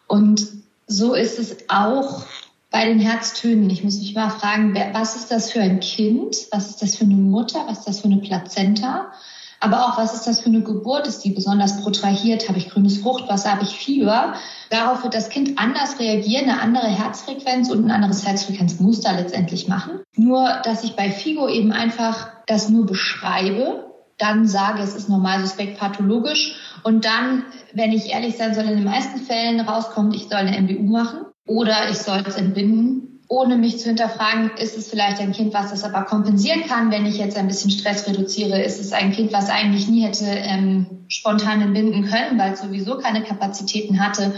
Und 0.06 0.46
so 0.86 1.14
ist 1.14 1.38
es 1.38 1.56
auch 1.68 2.24
bei 2.72 2.86
den 2.86 2.98
Herztönen. 2.98 3.70
Ich 3.70 3.84
muss 3.84 3.98
mich 3.98 4.14
mal 4.14 4.30
fragen, 4.30 4.74
was 4.94 5.14
ist 5.14 5.30
das 5.30 5.52
für 5.52 5.60
ein 5.60 5.78
Kind? 5.80 6.34
Was 6.50 6.70
ist 6.70 6.82
das 6.82 6.96
für 6.96 7.04
eine 7.04 7.14
Mutter? 7.14 7.64
Was 7.68 7.80
ist 7.80 7.88
das 7.88 8.00
für 8.00 8.06
eine 8.06 8.16
Plazenta? 8.16 9.12
Aber 9.60 9.84
auch, 9.84 9.98
was 9.98 10.14
ist 10.14 10.26
das 10.26 10.40
für 10.40 10.48
eine 10.48 10.62
Geburt? 10.62 11.06
Ist 11.06 11.20
die 11.20 11.30
besonders 11.30 11.82
protrahiert? 11.82 12.48
Habe 12.48 12.58
ich 12.58 12.70
grünes 12.70 12.98
Fruchtwasser? 12.98 13.52
Habe 13.52 13.62
ich 13.62 13.76
Fieber? 13.76 14.34
Darauf 14.70 15.04
wird 15.04 15.14
das 15.14 15.28
Kind 15.28 15.58
anders 15.58 16.00
reagieren, 16.00 16.48
eine 16.48 16.60
andere 16.60 16.88
Herzfrequenz 16.88 17.70
und 17.70 17.84
ein 17.84 17.90
anderes 17.92 18.26
Herzfrequenzmuster 18.26 19.12
letztendlich 19.12 19.68
machen. 19.68 20.00
Nur, 20.16 20.48
dass 20.64 20.82
ich 20.82 20.96
bei 20.96 21.12
FIGO 21.12 21.48
eben 21.48 21.72
einfach 21.72 22.30
das 22.46 22.70
nur 22.70 22.86
beschreibe, 22.86 23.92
dann 24.18 24.48
sage, 24.48 24.82
es 24.82 24.96
ist 24.96 25.08
normal 25.08 25.40
suspekt 25.40 25.78
pathologisch 25.78 26.54
und 26.82 27.04
dann, 27.04 27.44
wenn 27.72 27.92
ich 27.92 28.12
ehrlich 28.12 28.36
sein 28.36 28.54
soll, 28.54 28.64
in 28.64 28.76
den 28.76 28.84
meisten 28.84 29.20
Fällen 29.20 29.60
rauskommt, 29.60 30.14
ich 30.14 30.28
soll 30.28 30.38
eine 30.38 30.60
MBU 30.60 30.82
machen 30.82 31.26
oder 31.46 31.90
ich 31.90 31.98
soll 31.98 32.22
es 32.26 32.36
entbinden, 32.36 33.20
ohne 33.28 33.56
mich 33.56 33.78
zu 33.78 33.86
hinterfragen, 33.86 34.50
ist 34.58 34.76
es 34.76 34.88
vielleicht 34.88 35.18
ein 35.20 35.32
Kind, 35.32 35.54
was 35.54 35.70
das 35.70 35.84
aber 35.84 36.02
kompensieren 36.02 36.64
kann, 36.66 36.90
wenn 36.90 37.06
ich 37.06 37.16
jetzt 37.16 37.36
ein 37.38 37.48
bisschen 37.48 37.70
Stress 37.70 38.06
reduziere? 38.06 38.60
Ist 38.62 38.78
es 38.78 38.92
ein 38.92 39.12
Kind, 39.12 39.32
was 39.32 39.48
eigentlich 39.48 39.88
nie 39.88 40.02
hätte 40.02 40.26
ähm, 40.26 40.86
spontan 41.08 41.62
entbinden 41.62 42.04
können, 42.04 42.38
weil 42.38 42.52
es 42.52 42.60
sowieso 42.60 42.98
keine 42.98 43.22
Kapazitäten 43.22 44.04
hatte? 44.04 44.34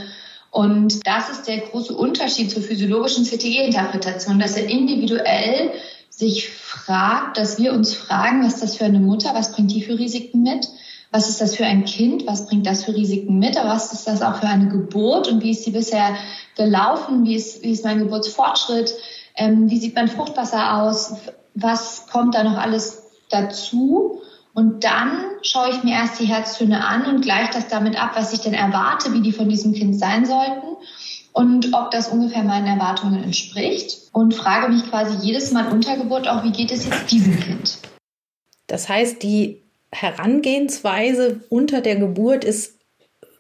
Und 0.53 1.05
das 1.05 1.29
ist 1.29 1.49
der 1.49 1.59
große 1.59 1.93
Unterschied 1.93 2.53
zur 2.53 2.63
physiologischen 2.63 3.25
CTG-Interpretation, 3.25 4.39
dass 4.39 4.57
er 4.57 4.69
individuell 4.69 5.73
sich 6.09 6.49
fragt, 6.49 7.39
dass 7.39 7.59
wir 7.59 7.73
uns 7.73 7.95
fragen, 7.95 8.45
was 8.45 8.55
ist 8.55 8.63
das 8.63 8.77
für 8.77 8.85
eine 8.85 9.01
Mutter, 9.01 9.35
was 9.35 9.51
bringt 9.51 9.73
die 9.73 9.83
für 9.83 9.99
Risiken 9.99 10.45
mit? 10.45 10.69
Was 11.15 11.29
ist 11.29 11.41
das 11.41 11.55
für 11.55 11.65
ein 11.65 11.85
Kind, 11.85 12.27
was 12.27 12.47
bringt 12.47 12.67
das 12.67 12.83
für 12.83 12.93
Risiken 12.93 13.39
mit, 13.39 13.57
aber 13.57 13.71
was 13.71 13.93
ist 13.93 14.09
das 14.09 14.21
auch 14.21 14.41
für 14.41 14.49
eine 14.49 14.67
Geburt? 14.67 15.29
Und 15.29 15.45
wie 15.45 15.53
ist 15.53 15.63
sie 15.63 15.71
bisher 15.71 16.17
gelaufen, 16.57 17.25
wie 17.25 17.37
ist, 17.37 17.63
wie 17.63 17.71
ist 17.71 17.85
mein 17.85 18.01
Geburtsfortschritt, 18.01 18.93
ähm, 19.37 19.71
wie 19.71 19.79
sieht 19.79 19.95
mein 19.95 20.09
Fruchtwasser 20.09 20.83
aus, 20.83 21.15
was 21.55 22.09
kommt 22.09 22.35
da 22.35 22.43
noch 22.43 22.59
alles 22.59 23.05
dazu. 23.31 24.23
Und 24.55 24.83
dann 24.83 25.21
schaue 25.43 25.71
ich 25.71 25.85
mir 25.85 25.93
erst 25.93 26.19
die 26.19 26.27
Herztöne 26.27 26.85
an 26.85 27.07
und 27.07 27.23
gleiche 27.23 27.53
das 27.53 27.69
damit 27.69 27.97
ab, 27.97 28.15
was 28.17 28.33
ich 28.33 28.41
denn 28.41 28.55
erwarte, 28.55 29.13
wie 29.13 29.23
die 29.23 29.33
von 29.33 29.49
diesem 29.49 29.73
Kind 29.73 29.97
sein 29.97 30.27
sollten 30.27 30.67
und 31.33 31.75
ob 31.75 31.93
das 31.93 32.09
ungefähr 32.09 32.43
meinen 32.43 32.67
Erwartungen 32.67 33.23
entspricht 33.23 34.09
und 34.11 34.35
frage 34.35 34.69
mich 34.69 34.85
quasi 34.91 35.25
jedes 35.25 35.53
Mal 35.53 35.69
unter 35.71 35.97
Geburt 35.97 36.27
auch, 36.27 36.43
wie 36.43 36.51
geht 36.51 36.73
es 36.73 36.85
jetzt 36.85 37.13
diesem 37.13 37.39
Kind? 37.39 37.79
Das 38.67 38.89
heißt, 38.89 39.23
die 39.23 39.64
Herangehensweise 39.95 41.41
unter 41.49 41.81
der 41.81 41.97
Geburt 41.97 42.45
ist, 42.45 42.75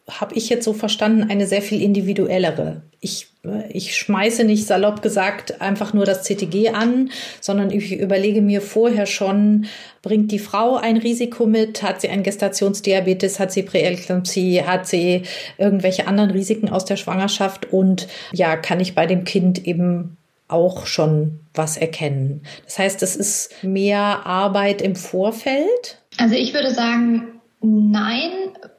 habe 0.08 0.34
ich 0.34 0.50
jetzt 0.50 0.64
so 0.64 0.73
verstanden, 0.73 1.30
eine 1.30 1.46
sehr 1.46 1.62
viel 1.62 1.82
individuellere. 1.82 2.82
Ich, 3.00 3.28
ich 3.70 3.96
schmeiße 3.96 4.44
nicht 4.44 4.66
salopp 4.66 5.02
gesagt 5.02 5.61
einfach 5.61 5.94
nur 5.94 6.04
das 6.04 6.23
CTG 6.23 6.70
an, 6.70 7.11
sondern 7.40 7.70
ich 7.70 7.92
überlege 7.99 8.42
mir 8.42 8.61
vorher 8.61 9.06
schon, 9.06 9.66
bringt 10.02 10.30
die 10.30 10.38
Frau 10.38 10.76
ein 10.76 10.99
Risiko 10.99 11.46
mit? 11.46 11.82
Hat 11.82 12.02
sie 12.02 12.08
ein 12.08 12.23
Gestationsdiabetes? 12.23 13.40
Hat 13.40 13.50
sie 13.50 13.62
Präeklampsie? 13.62 14.62
Hat 14.62 14.87
sie 14.87 15.23
irgendwelche 15.58 16.06
anderen 16.06 16.30
Risiken 16.30 16.68
aus 16.68 16.84
der 16.84 16.96
Schwangerschaft? 16.96 17.73
Und 17.73 18.06
ja, 18.32 18.56
kann 18.56 18.80
ich 18.80 18.94
bei 18.94 19.06
dem 19.06 19.25
Kind 19.25 19.66
eben 19.66 20.18
auch 20.49 20.87
schon 20.87 21.40
was 21.54 21.76
erkennen. 21.76 22.42
Das 22.64 22.78
heißt, 22.78 23.02
es 23.02 23.16
ist 23.16 23.62
mehr 23.62 24.26
Arbeit 24.26 24.82
im 24.82 24.96
Vorfeld. 24.96 25.99
Also 26.18 26.35
ich 26.35 26.54
würde 26.54 26.71
sagen, 26.71 27.40
nein, 27.61 28.30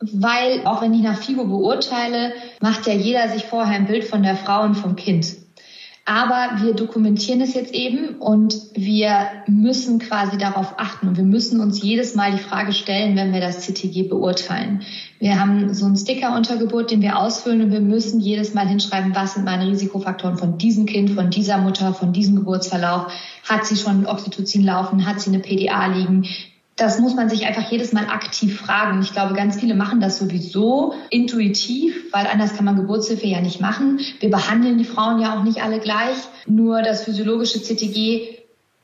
weil 0.01 0.65
auch 0.65 0.81
wenn 0.81 0.93
ich 0.93 1.01
nach 1.01 1.21
FIGO 1.21 1.45
beurteile, 1.45 2.33
macht 2.61 2.87
ja 2.87 2.93
jeder 2.93 3.29
sich 3.29 3.45
vorher 3.45 3.75
ein 3.75 3.87
Bild 3.87 4.03
von 4.03 4.23
der 4.23 4.35
Frau 4.35 4.63
und 4.63 4.75
vom 4.75 4.95
Kind. 4.95 5.35
Aber 6.07 6.61
wir 6.61 6.75
dokumentieren 6.75 7.41
es 7.41 7.55
jetzt 7.55 7.73
eben 7.73 8.17
und 8.19 8.55
wir 8.75 9.27
müssen 9.47 9.97
quasi 9.97 10.37
darauf 10.37 10.75
achten 10.77 11.07
und 11.07 11.17
wir 11.17 11.23
müssen 11.23 11.59
uns 11.59 11.81
jedes 11.81 12.13
Mal 12.13 12.31
die 12.31 12.37
Frage 12.37 12.73
stellen, 12.73 13.15
wenn 13.15 13.33
wir 13.33 13.41
das 13.41 13.61
CTG 13.61 14.03
beurteilen. 14.03 14.83
Wir 15.17 15.39
haben 15.39 15.73
so 15.73 15.87
einen 15.87 15.97
Sticker 15.97 16.35
unter 16.35 16.57
Geburt, 16.57 16.91
den 16.91 17.01
wir 17.01 17.17
ausfüllen 17.17 17.63
und 17.63 17.71
wir 17.71 17.81
müssen 17.81 18.19
jedes 18.19 18.53
Mal 18.53 18.67
hinschreiben, 18.67 19.15
was 19.15 19.33
sind 19.33 19.45
meine 19.45 19.67
Risikofaktoren 19.67 20.37
von 20.37 20.59
diesem 20.59 20.85
Kind, 20.85 21.09
von 21.09 21.31
dieser 21.31 21.57
Mutter, 21.57 21.95
von 21.95 22.13
diesem 22.13 22.35
Geburtsverlauf. 22.35 23.11
Hat 23.49 23.65
sie 23.65 23.75
schon 23.75 24.05
Oxytocin 24.05 24.63
laufen? 24.63 25.07
Hat 25.07 25.19
sie 25.19 25.31
eine 25.31 25.39
PDA 25.39 25.87
liegen? 25.87 26.27
Das 26.75 26.99
muss 26.99 27.15
man 27.15 27.29
sich 27.29 27.45
einfach 27.45 27.71
jedes 27.71 27.93
Mal 27.93 28.07
aktiv 28.07 28.59
fragen. 28.59 29.01
Ich 29.01 29.13
glaube, 29.13 29.33
ganz 29.33 29.57
viele 29.57 29.75
machen 29.75 30.01
das 30.01 30.17
sowieso 30.17 30.93
intuitiv, 31.09 32.11
weil 32.11 32.27
anders 32.27 32.53
kann 32.53 32.65
man 32.65 32.75
Geburtshilfe 32.75 33.27
ja 33.27 33.39
nicht 33.39 33.61
machen. 33.61 34.01
Wir 34.19 34.29
behandeln 34.29 34.77
die 34.77 34.83
Frauen 34.83 35.21
ja 35.21 35.37
auch 35.37 35.43
nicht 35.43 35.63
alle 35.63 35.79
gleich. 35.79 36.17
Nur 36.45 36.81
das 36.81 37.03
physiologische 37.03 37.61
CTG 37.61 38.39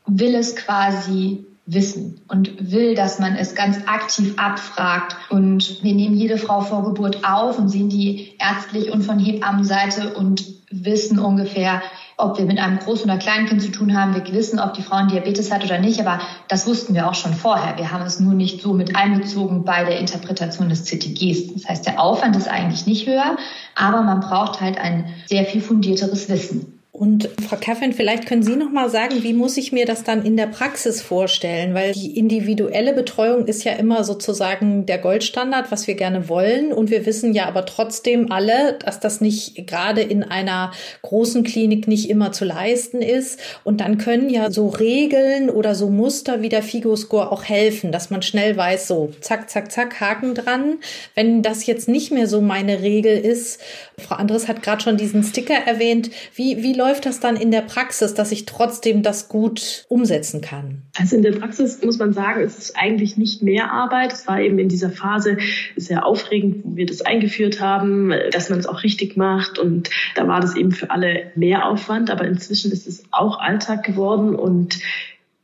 will 0.05 0.35
es 0.35 0.55
quasi 0.55 1.45
wissen 1.65 2.21
und 2.27 2.71
will, 2.71 2.95
dass 2.95 3.19
man 3.19 3.35
es 3.35 3.55
ganz 3.55 3.77
aktiv 3.85 4.33
abfragt. 4.37 5.15
Und 5.29 5.83
wir 5.83 5.93
nehmen 5.93 6.15
jede 6.15 6.37
Frau 6.37 6.61
vor 6.61 6.85
Geburt 6.85 7.25
auf 7.25 7.59
und 7.59 7.69
sehen 7.69 7.89
die 7.89 8.33
ärztlich 8.39 8.91
und 8.91 9.03
von 9.03 9.19
Hebammenseite 9.19 10.13
und 10.13 10.45
wissen 10.69 11.19
ungefähr, 11.19 11.81
ob 12.21 12.37
wir 12.37 12.45
mit 12.45 12.59
einem 12.59 12.77
Groß- 12.77 13.03
oder 13.03 13.17
Kleinkind 13.17 13.61
zu 13.61 13.71
tun 13.71 13.97
haben. 13.97 14.13
Wir 14.13 14.33
wissen, 14.33 14.59
ob 14.59 14.73
die 14.73 14.81
Frau 14.81 15.05
Diabetes 15.05 15.51
hat 15.51 15.63
oder 15.63 15.79
nicht, 15.79 15.99
aber 15.99 16.19
das 16.47 16.67
wussten 16.67 16.93
wir 16.93 17.07
auch 17.07 17.15
schon 17.15 17.33
vorher. 17.33 17.77
Wir 17.77 17.91
haben 17.91 18.03
es 18.03 18.19
nur 18.19 18.33
nicht 18.33 18.61
so 18.61 18.73
mit 18.73 18.95
einbezogen 18.95 19.65
bei 19.65 19.83
der 19.83 19.99
Interpretation 19.99 20.69
des 20.69 20.85
CTGs. 20.85 21.53
Das 21.53 21.67
heißt, 21.67 21.85
der 21.85 21.99
Aufwand 21.99 22.35
ist 22.35 22.47
eigentlich 22.47 22.85
nicht 22.85 23.07
höher, 23.07 23.37
aber 23.75 24.01
man 24.01 24.19
braucht 24.19 24.61
halt 24.61 24.77
ein 24.77 25.13
sehr 25.25 25.45
viel 25.45 25.61
fundierteres 25.61 26.29
Wissen. 26.29 26.80
Und 26.93 27.29
Frau 27.47 27.55
Kaffin, 27.55 27.93
vielleicht 27.93 28.25
können 28.25 28.43
Sie 28.43 28.57
noch 28.57 28.69
mal 28.69 28.89
sagen, 28.89 29.23
wie 29.23 29.31
muss 29.31 29.55
ich 29.55 29.71
mir 29.71 29.85
das 29.85 30.03
dann 30.03 30.25
in 30.25 30.35
der 30.35 30.47
Praxis 30.47 31.01
vorstellen? 31.01 31.73
Weil 31.73 31.93
die 31.93 32.19
individuelle 32.19 32.91
Betreuung 32.91 33.45
ist 33.45 33.63
ja 33.63 33.71
immer 33.73 34.03
sozusagen 34.03 34.85
der 34.85 34.97
Goldstandard, 34.97 35.71
was 35.71 35.87
wir 35.87 35.95
gerne 35.95 36.27
wollen. 36.27 36.73
Und 36.73 36.89
wir 36.89 37.05
wissen 37.05 37.33
ja 37.33 37.45
aber 37.45 37.65
trotzdem 37.65 38.29
alle, 38.29 38.77
dass 38.83 38.99
das 38.99 39.21
nicht 39.21 39.67
gerade 39.67 40.01
in 40.01 40.23
einer 40.23 40.73
großen 41.01 41.43
Klinik 41.45 41.87
nicht 41.87 42.09
immer 42.09 42.33
zu 42.33 42.43
leisten 42.43 43.01
ist. 43.01 43.39
Und 43.63 43.79
dann 43.79 43.97
können 43.97 44.29
ja 44.29 44.51
so 44.51 44.67
Regeln 44.67 45.49
oder 45.49 45.75
so 45.75 45.89
Muster 45.89 46.41
wie 46.41 46.49
der 46.49 46.61
Figo-Score 46.61 47.31
auch 47.31 47.45
helfen, 47.45 47.93
dass 47.93 48.09
man 48.09 48.21
schnell 48.21 48.57
weiß, 48.57 48.89
so 48.89 49.13
zack, 49.21 49.49
zack, 49.49 49.71
zack, 49.71 50.01
Haken 50.01 50.35
dran. 50.35 50.79
Wenn 51.15 51.41
das 51.41 51.65
jetzt 51.65 51.87
nicht 51.87 52.11
mehr 52.11 52.27
so 52.27 52.41
meine 52.41 52.81
Regel 52.81 53.17
ist, 53.17 53.61
Frau 53.97 54.15
Andres 54.15 54.49
hat 54.49 54.61
gerade 54.61 54.83
schon 54.83 54.97
diesen 54.97 55.23
Sticker 55.23 55.55
erwähnt, 55.55 56.11
wie, 56.35 56.61
wie 56.61 56.80
läuft 56.81 57.05
das 57.05 57.19
dann 57.19 57.35
in 57.35 57.51
der 57.51 57.61
Praxis, 57.61 58.15
dass 58.15 58.31
ich 58.31 58.47
trotzdem 58.47 59.03
das 59.03 59.29
gut 59.29 59.85
umsetzen 59.87 60.41
kann? 60.41 60.81
Also 60.97 61.15
in 61.15 61.21
der 61.21 61.33
Praxis 61.33 61.83
muss 61.83 61.99
man 61.99 62.11
sagen, 62.11 62.41
es 62.41 62.57
ist 62.57 62.75
eigentlich 62.75 63.17
nicht 63.17 63.43
mehr 63.43 63.71
Arbeit. 63.71 64.11
Es 64.13 64.27
war 64.27 64.41
eben 64.41 64.57
in 64.57 64.67
dieser 64.67 64.89
Phase 64.89 65.37
sehr 65.75 66.05
aufregend, 66.05 66.61
wo 66.63 66.75
wir 66.75 66.87
das 66.87 67.01
eingeführt 67.01 67.61
haben, 67.61 68.11
dass 68.31 68.49
man 68.49 68.57
es 68.57 68.65
auch 68.65 68.81
richtig 68.81 69.15
macht. 69.15 69.59
Und 69.59 69.91
da 70.15 70.27
war 70.27 70.39
das 70.39 70.55
eben 70.55 70.71
für 70.71 70.89
alle 70.89 71.31
mehr 71.35 71.67
Aufwand. 71.67 72.09
Aber 72.09 72.25
inzwischen 72.25 72.71
ist 72.71 72.87
es 72.87 73.03
auch 73.11 73.39
Alltag 73.39 73.83
geworden 73.83 74.33
und 74.33 74.79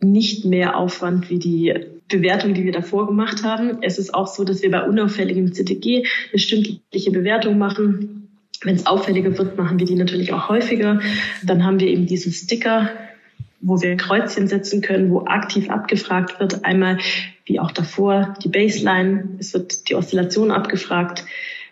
nicht 0.01 0.43
mehr 0.43 0.75
Aufwand 0.75 1.29
wie 1.29 1.39
die 1.39 1.73
Bewertung, 2.07 2.55
die 2.55 2.63
wir 2.63 2.71
davor 2.71 3.05
gemacht 3.05 3.43
haben. 3.43 3.77
Es 3.81 3.99
ist 3.99 4.15
auch 4.15 4.27
so, 4.27 4.43
dass 4.43 4.63
wir 4.63 4.71
bei 4.71 4.83
unauffälligem 4.83 5.51
CTG 5.53 6.07
eine 6.31 6.39
stündliche 6.39 7.11
Bewertung 7.11 7.59
machen 7.59 8.16
wenn 8.63 8.75
es 8.75 8.85
auffälliger 8.85 9.37
wird, 9.37 9.57
machen 9.57 9.79
wir 9.79 9.85
die 9.85 9.95
natürlich 9.95 10.33
auch 10.33 10.49
häufiger. 10.49 10.99
Dann 11.43 11.63
haben 11.63 11.79
wir 11.79 11.87
eben 11.87 12.05
diesen 12.05 12.31
Sticker, 12.31 12.89
wo 13.61 13.81
wir 13.81 13.95
Kreuzchen 13.97 14.47
setzen 14.47 14.81
können, 14.81 15.11
wo 15.11 15.25
aktiv 15.25 15.69
abgefragt 15.69 16.39
wird. 16.39 16.65
Einmal, 16.65 16.97
wie 17.45 17.59
auch 17.59 17.71
davor, 17.71 18.35
die 18.43 18.49
Baseline. 18.49 19.29
Es 19.39 19.53
wird 19.53 19.89
die 19.89 19.95
Oszillation 19.95 20.51
abgefragt, 20.51 21.25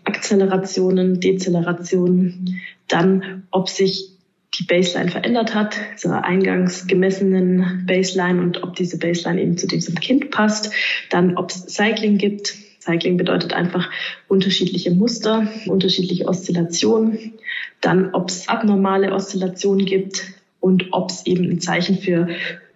Akzelerationen, 0.03 1.19
Dezellerationen. 1.19 2.61
Dann, 2.87 3.43
ob 3.51 3.69
sich 3.69 4.11
die 4.59 4.63
Baseline 4.63 5.11
verändert 5.11 5.53
hat, 5.53 5.75
zur 5.97 6.23
eingangs 6.23 6.87
gemessenen 6.87 7.85
Baseline 7.85 8.41
und 8.41 8.63
ob 8.63 8.75
diese 8.75 8.97
Baseline 8.97 9.41
eben 9.41 9.57
zu 9.57 9.67
diesem 9.67 9.95
Kind 9.95 10.31
passt. 10.31 10.71
Dann, 11.09 11.37
ob 11.37 11.49
es 11.49 11.65
Cycling 11.67 12.17
gibt, 12.17 12.55
Cycling 12.85 13.17
bedeutet 13.17 13.53
einfach 13.53 13.89
unterschiedliche 14.27 14.91
Muster, 14.91 15.47
unterschiedliche 15.67 16.27
Oszillationen. 16.27 17.33
Dann, 17.81 18.13
ob 18.13 18.29
es 18.29 18.47
abnormale 18.47 19.11
Oszillationen 19.11 19.85
gibt 19.85 20.23
und 20.59 20.87
ob 20.91 21.09
es 21.09 21.25
eben 21.25 21.49
ein 21.49 21.59
Zeichen 21.59 21.97
für 21.97 22.27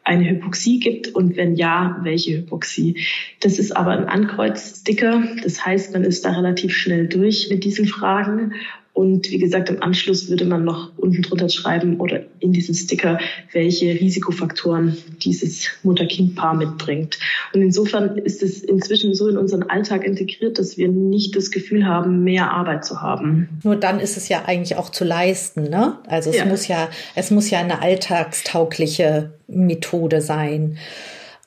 eine 0.03 0.27
Hypoxie 0.27 0.79
gibt 0.79 1.09
und 1.09 1.37
wenn 1.37 1.55
ja, 1.55 1.99
welche 2.01 2.37
Hypoxie. 2.37 3.05
Das 3.41 3.59
ist 3.59 3.77
aber 3.77 3.91
ein 3.91 4.05
Ankreuzsticker. 4.05 5.23
Das 5.43 5.63
heißt, 5.65 5.93
man 5.93 6.03
ist 6.03 6.25
da 6.25 6.31
relativ 6.31 6.73
schnell 6.73 7.07
durch 7.07 7.49
mit 7.51 7.63
diesen 7.63 7.85
Fragen 7.85 8.53
und 8.99 9.31
wie 9.31 9.37
gesagt, 9.37 9.69
im 9.69 9.81
Anschluss 9.81 10.27
würde 10.29 10.43
man 10.43 10.65
noch 10.65 10.91
unten 10.97 11.21
drunter 11.21 11.47
schreiben 11.47 12.01
oder 12.01 12.19
in 12.41 12.51
diesen 12.51 12.75
Sticker, 12.75 13.17
welche 13.53 13.93
Risikofaktoren 13.93 14.97
dieses 15.23 15.69
Mutter-Kind-Paar 15.83 16.53
mitbringt. 16.53 17.17
Und 17.53 17.61
insofern 17.61 18.17
ist 18.17 18.43
es 18.43 18.61
inzwischen 18.61 19.13
so 19.15 19.29
in 19.29 19.37
unseren 19.37 19.63
Alltag 19.63 20.03
integriert, 20.03 20.59
dass 20.59 20.77
wir 20.77 20.89
nicht 20.89 21.33
das 21.37 21.49
Gefühl 21.49 21.85
haben, 21.85 22.25
mehr 22.25 22.51
Arbeit 22.51 22.83
zu 22.83 23.01
haben. 23.01 23.47
Nur 23.63 23.77
dann 23.77 24.01
ist 24.01 24.17
es 24.17 24.27
ja 24.27 24.43
eigentlich 24.45 24.75
auch 24.75 24.89
zu 24.89 25.05
leisten, 25.05 25.69
ne? 25.69 25.99
Also 26.05 26.29
es 26.31 26.35
ja. 26.35 26.45
muss 26.45 26.67
ja, 26.67 26.89
es 27.15 27.31
muss 27.31 27.49
ja 27.49 27.59
eine 27.59 27.81
alltagstaugliche 27.81 29.31
Methode 29.47 30.19
sein. 30.19 30.77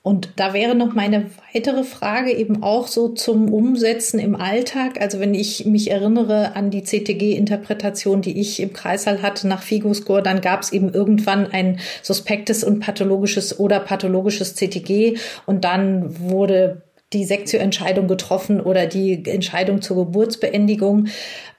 Und 0.05 0.31
da 0.35 0.53
wäre 0.53 0.75
noch 0.75 0.95
meine 0.95 1.31
weitere 1.53 1.85
Frage 1.85 2.33
eben 2.33 2.65
auch 2.65 2.89
so 2.89 3.11
zum 3.11 3.53
Umsetzen 3.53 4.19
im 4.19 4.35
Alltag. 4.35 5.01
Also 5.01 5.21
wenn 5.21 5.33
ich 5.33 5.65
mich 5.65 5.93
erinnere 5.93 6.57
an 6.57 6.71
die 6.71 6.83
CTG-Interpretation, 6.83 8.21
die 8.21 8.41
ich 8.41 8.59
im 8.59 8.73
Kreißsaal 8.73 9.23
hatte 9.23 9.47
nach 9.47 9.63
Figoscore, 9.63 10.21
dann 10.21 10.41
gab 10.41 10.63
es 10.63 10.73
eben 10.73 10.93
irgendwann 10.93 11.47
ein 11.47 11.79
suspektes 12.03 12.65
und 12.65 12.81
pathologisches 12.81 13.61
oder 13.61 13.79
pathologisches 13.79 14.57
CTG 14.57 15.19
und 15.47 15.63
dann 15.65 16.19
wurde 16.19 16.83
die 17.13 17.25
Sektioentscheidung 17.25 18.09
getroffen 18.09 18.61
oder 18.61 18.87
die 18.87 19.25
Entscheidung 19.27 19.83
zur 19.83 19.99
Geburtsbeendigung. 19.99 21.09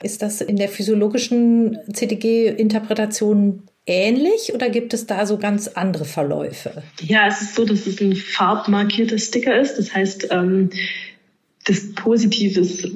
Ist 0.01 0.21
das 0.21 0.41
in 0.41 0.57
der 0.57 0.67
physiologischen 0.67 1.77
CTG-Interpretation 1.93 3.63
ähnlich 3.85 4.53
oder 4.53 4.69
gibt 4.69 4.93
es 4.93 5.05
da 5.05 5.25
so 5.25 5.37
ganz 5.37 5.67
andere 5.67 6.05
Verläufe? 6.05 6.83
Ja, 7.01 7.27
es 7.27 7.41
ist 7.41 7.55
so, 7.55 7.65
dass 7.65 7.85
es 7.85 7.99
ein 8.01 8.15
farbmarkierter 8.15 9.17
Sticker 9.17 9.59
ist. 9.59 9.77
Das 9.77 9.93
heißt, 9.93 10.27
ähm, 10.31 10.69
das 11.65 11.93
Positive 11.93 12.59
ist 12.59 12.87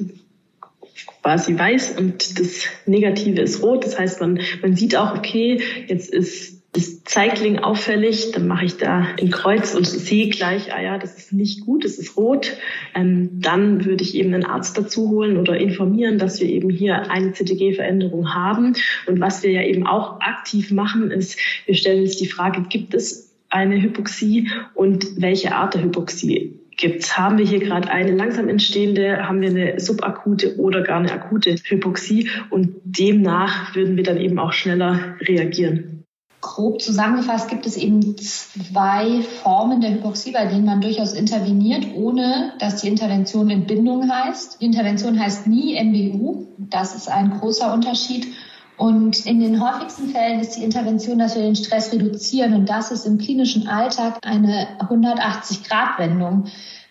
quasi 1.22 1.58
weiß 1.58 1.98
und 1.98 2.38
das 2.38 2.62
Negative 2.86 3.40
ist 3.40 3.62
rot. 3.62 3.84
Das 3.84 3.98
heißt, 3.98 4.20
man, 4.20 4.40
man 4.62 4.76
sieht 4.76 4.96
auch, 4.96 5.16
okay, 5.16 5.60
jetzt 5.86 6.10
ist 6.10 6.57
ist 6.76 7.08
Cycling 7.08 7.58
auffällig, 7.58 8.32
dann 8.32 8.46
mache 8.46 8.66
ich 8.66 8.76
da 8.76 9.06
ein 9.18 9.30
Kreuz 9.30 9.74
und 9.74 9.86
sehe 9.86 10.28
gleich, 10.28 10.72
ah 10.72 10.80
ja, 10.80 10.98
das 10.98 11.16
ist 11.16 11.32
nicht 11.32 11.64
gut, 11.64 11.84
das 11.84 11.98
ist 11.98 12.16
rot. 12.16 12.56
Ähm, 12.94 13.40
dann 13.40 13.86
würde 13.86 14.04
ich 14.04 14.14
eben 14.14 14.34
einen 14.34 14.44
Arzt 14.44 14.76
dazu 14.76 15.08
holen 15.08 15.38
oder 15.38 15.56
informieren, 15.56 16.18
dass 16.18 16.40
wir 16.40 16.48
eben 16.48 16.68
hier 16.68 17.10
eine 17.10 17.32
CTG-Veränderung 17.32 18.34
haben. 18.34 18.74
Und 19.06 19.18
was 19.18 19.42
wir 19.42 19.50
ja 19.50 19.62
eben 19.62 19.86
auch 19.86 20.20
aktiv 20.20 20.70
machen, 20.70 21.10
ist, 21.10 21.38
wir 21.64 21.74
stellen 21.74 22.02
uns 22.02 22.16
die 22.16 22.28
Frage, 22.28 22.62
gibt 22.68 22.92
es 22.92 23.34
eine 23.48 23.80
Hypoxie 23.80 24.50
und 24.74 25.22
welche 25.22 25.54
Art 25.54 25.74
der 25.74 25.82
Hypoxie 25.82 26.60
gibt's? 26.76 27.16
Haben 27.16 27.38
wir 27.38 27.46
hier 27.46 27.60
gerade 27.60 27.88
eine 27.88 28.12
langsam 28.12 28.50
entstehende, 28.50 29.26
haben 29.26 29.40
wir 29.40 29.48
eine 29.48 29.80
subakute 29.80 30.58
oder 30.58 30.82
gar 30.82 30.98
eine 30.98 31.12
akute 31.12 31.56
Hypoxie 31.64 32.28
und 32.50 32.76
demnach 32.84 33.74
würden 33.74 33.96
wir 33.96 34.04
dann 34.04 34.18
eben 34.18 34.38
auch 34.38 34.52
schneller 34.52 35.16
reagieren 35.22 35.97
grob 36.40 36.80
zusammengefasst 36.80 37.48
gibt 37.48 37.66
es 37.66 37.76
eben 37.76 38.16
zwei 38.16 39.22
Formen 39.42 39.80
der 39.80 39.92
Hypoxie, 39.92 40.32
bei 40.32 40.46
denen 40.46 40.64
man 40.64 40.80
durchaus 40.80 41.12
interveniert, 41.12 41.86
ohne 41.94 42.52
dass 42.58 42.80
die 42.80 42.88
Intervention 42.88 43.50
Entbindung 43.50 44.10
heißt. 44.10 44.60
Die 44.60 44.66
Intervention 44.66 45.18
heißt 45.18 45.46
nie 45.46 45.82
MBU. 45.82 46.46
Das 46.58 46.94
ist 46.94 47.08
ein 47.08 47.38
großer 47.38 47.72
Unterschied. 47.72 48.28
Und 48.76 49.26
in 49.26 49.40
den 49.40 49.60
häufigsten 49.60 50.10
Fällen 50.10 50.38
ist 50.38 50.56
die 50.56 50.62
Intervention, 50.62 51.18
dass 51.18 51.34
wir 51.34 51.42
den 51.42 51.56
Stress 51.56 51.92
reduzieren. 51.92 52.54
Und 52.54 52.68
das 52.68 52.92
ist 52.92 53.06
im 53.06 53.18
klinischen 53.18 53.66
Alltag 53.66 54.18
eine 54.22 54.68
180-Grad-Wendung. 54.78 56.44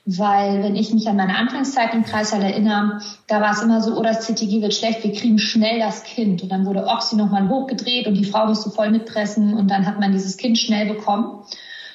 Weil 0.09 0.63
wenn 0.63 0.77
ich 0.77 0.93
mich 0.93 1.09
an 1.09 1.17
meine 1.17 1.35
Anfangszeit 1.35 1.93
im 1.93 2.05
Kreißsaal 2.05 2.41
erinnere, 2.41 3.01
da 3.27 3.41
war 3.41 3.51
es 3.51 3.61
immer 3.61 3.81
so, 3.81 3.93
oh, 3.97 4.01
das 4.01 4.25
CTG 4.25 4.61
wird 4.61 4.73
schlecht, 4.73 5.03
wir 5.03 5.11
kriegen 5.11 5.37
schnell 5.37 5.79
das 5.79 6.05
Kind. 6.05 6.41
Und 6.41 6.49
dann 6.49 6.65
wurde 6.65 6.85
Oxy 6.85 7.17
nochmal 7.17 7.49
hochgedreht 7.49 8.07
und 8.07 8.13
die 8.13 8.23
Frau 8.23 8.45
musste 8.45 8.69
voll 8.69 8.89
mitpressen 8.89 9.53
und 9.53 9.69
dann 9.69 9.85
hat 9.85 9.99
man 9.99 10.13
dieses 10.13 10.37
Kind 10.37 10.57
schnell 10.57 10.87
bekommen. 10.87 11.43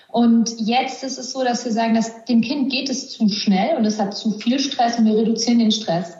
Und 0.08 0.50
jetzt 0.58 1.02
ist 1.04 1.18
es 1.18 1.32
so, 1.32 1.42
dass 1.42 1.64
wir 1.64 1.72
sagen, 1.72 1.94
dass 1.94 2.26
dem 2.26 2.42
Kind 2.42 2.70
geht 2.70 2.90
es 2.90 3.08
zu 3.08 3.30
schnell 3.30 3.78
und 3.78 3.86
es 3.86 3.98
hat 3.98 4.14
zu 4.14 4.32
viel 4.32 4.58
Stress 4.58 4.98
und 4.98 5.06
wir 5.06 5.16
reduzieren 5.16 5.58
den 5.58 5.72
Stress. 5.72 6.18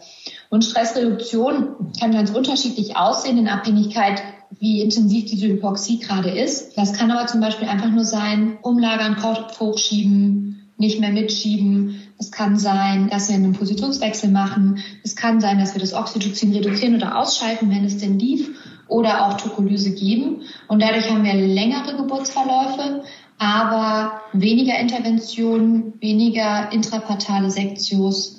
Und 0.49 0.65
Stressreduktion 0.65 1.93
kann 2.01 2.13
ganz 2.13 2.31
unterschiedlich 2.31 2.97
aussehen 2.97 3.37
in 3.37 3.49
Abhängigkeit, 3.49 4.23
wie 4.59 4.81
intensiv 4.81 5.27
diese 5.27 5.47
Hypoxie 5.47 5.99
gerade 5.99 6.31
ist. 6.31 6.79
Das 6.79 6.95
kann 6.95 7.11
aber 7.11 7.27
zum 7.27 7.43
Beispiel 7.43 7.69
einfach 7.69 7.91
nur 7.91 8.05
sein, 8.05 8.57
umlagern, 8.63 9.17
Kopf 9.17 9.61
hochschieben, 9.61 10.62
nicht 10.77 11.01
mehr 11.01 11.11
mitschieben. 11.11 12.01
Es 12.19 12.31
kann 12.31 12.59
sein, 12.59 13.09
dass 13.11 13.29
wir 13.29 13.37
einen 13.37 13.53
Positionswechsel 13.53 14.31
machen. 14.31 14.79
Es 15.05 15.17
kann 15.17 15.41
sein, 15.41 15.59
dass 15.59 15.75
wir 15.75 15.81
das 15.81 15.95
Oxytocin 15.95 16.53
reduzieren 16.53 16.97
oder 16.97 17.19
ausschalten, 17.19 17.71
wenn 17.71 17.85
es 17.85 17.99
denn 17.99 18.19
lief, 18.19 18.51
oder 18.89 19.27
auch 19.27 19.37
Tokolyse 19.37 19.95
geben. 19.95 20.43
Und 20.69 20.83
dadurch 20.83 21.11
haben 21.11 21.25
wir 21.25 21.35
längere 21.35 21.97
Geburtsverläufe, 21.97 23.03
aber 23.39 24.21
weniger 24.33 24.79
Interventionen, 24.79 25.95
weniger 26.01 26.71
intrapartale 26.73 27.51
Sektios 27.51 28.39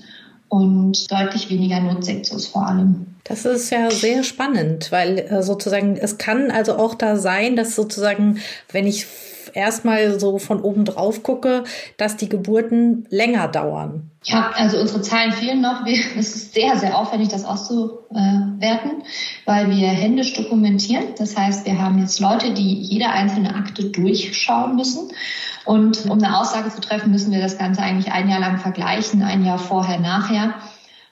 und 0.50 1.12
deutlich 1.12 1.50
weniger 1.50 1.80
Notsektios 1.80 2.48
vor 2.48 2.68
allem. 2.68 3.08
Das 3.24 3.46
ist 3.46 3.70
ja 3.70 3.90
sehr 3.90 4.24
spannend, 4.24 4.92
weil 4.92 5.18
äh, 5.18 5.42
sozusagen 5.42 5.96
es 5.96 6.18
kann 6.18 6.52
also 6.52 6.76
auch 6.76 6.94
da 6.94 7.16
sein, 7.16 7.56
dass 7.56 7.76
sozusagen, 7.76 8.40
wenn 8.72 8.86
ich 8.86 9.08
erstmal 9.54 10.20
so 10.20 10.40
von 10.40 10.62
oben 10.62 10.86
drauf 10.86 11.24
gucke, 11.24 11.64
dass 11.98 12.18
die 12.18 12.30
Geburten 12.30 13.06
länger 13.10 13.48
dauern. 13.48 14.12
Ja, 14.24 14.52
also 14.56 14.80
unsere 14.80 15.02
Zahlen 15.02 15.34
fehlen 15.34 15.62
noch. 15.62 15.86
es 15.86 16.36
ist 16.36 16.54
sehr, 16.54 16.78
sehr 16.78 16.98
aufwendig, 16.98 17.30
das 17.30 17.46
auszuwerten, 17.46 19.04
weil 19.46 19.70
wir 19.70 19.88
händisch 19.90 20.34
dokumentieren. 20.34 21.06
Das 21.18 21.38
heißt, 21.38 21.66
wir 21.66 21.82
haben 21.82 22.00
jetzt 22.00 22.20
Leute, 22.20 22.54
die 22.54 22.82
jede 22.82 23.10
einzelne 23.10 23.56
Akte 23.56 23.86
durchschauen 23.86 24.76
müssen. 24.76 25.12
Und 25.66 26.06
um 26.06 26.22
eine 26.22 26.38
Aussage 26.38 26.70
zu 26.70 26.82
treffen, 26.82 27.12
müssen 27.12 27.32
wir 27.32 27.42
das 27.42 27.58
Ganze 27.58 27.82
eigentlich 27.82 28.12
ein 28.12 28.30
Jahr 28.30 28.40
lang 28.40 28.60
vergleichen, 28.60 29.24
ein 29.24 29.46
Jahr 29.46 29.60
vorher, 29.60 30.00
nachher. 30.00 30.56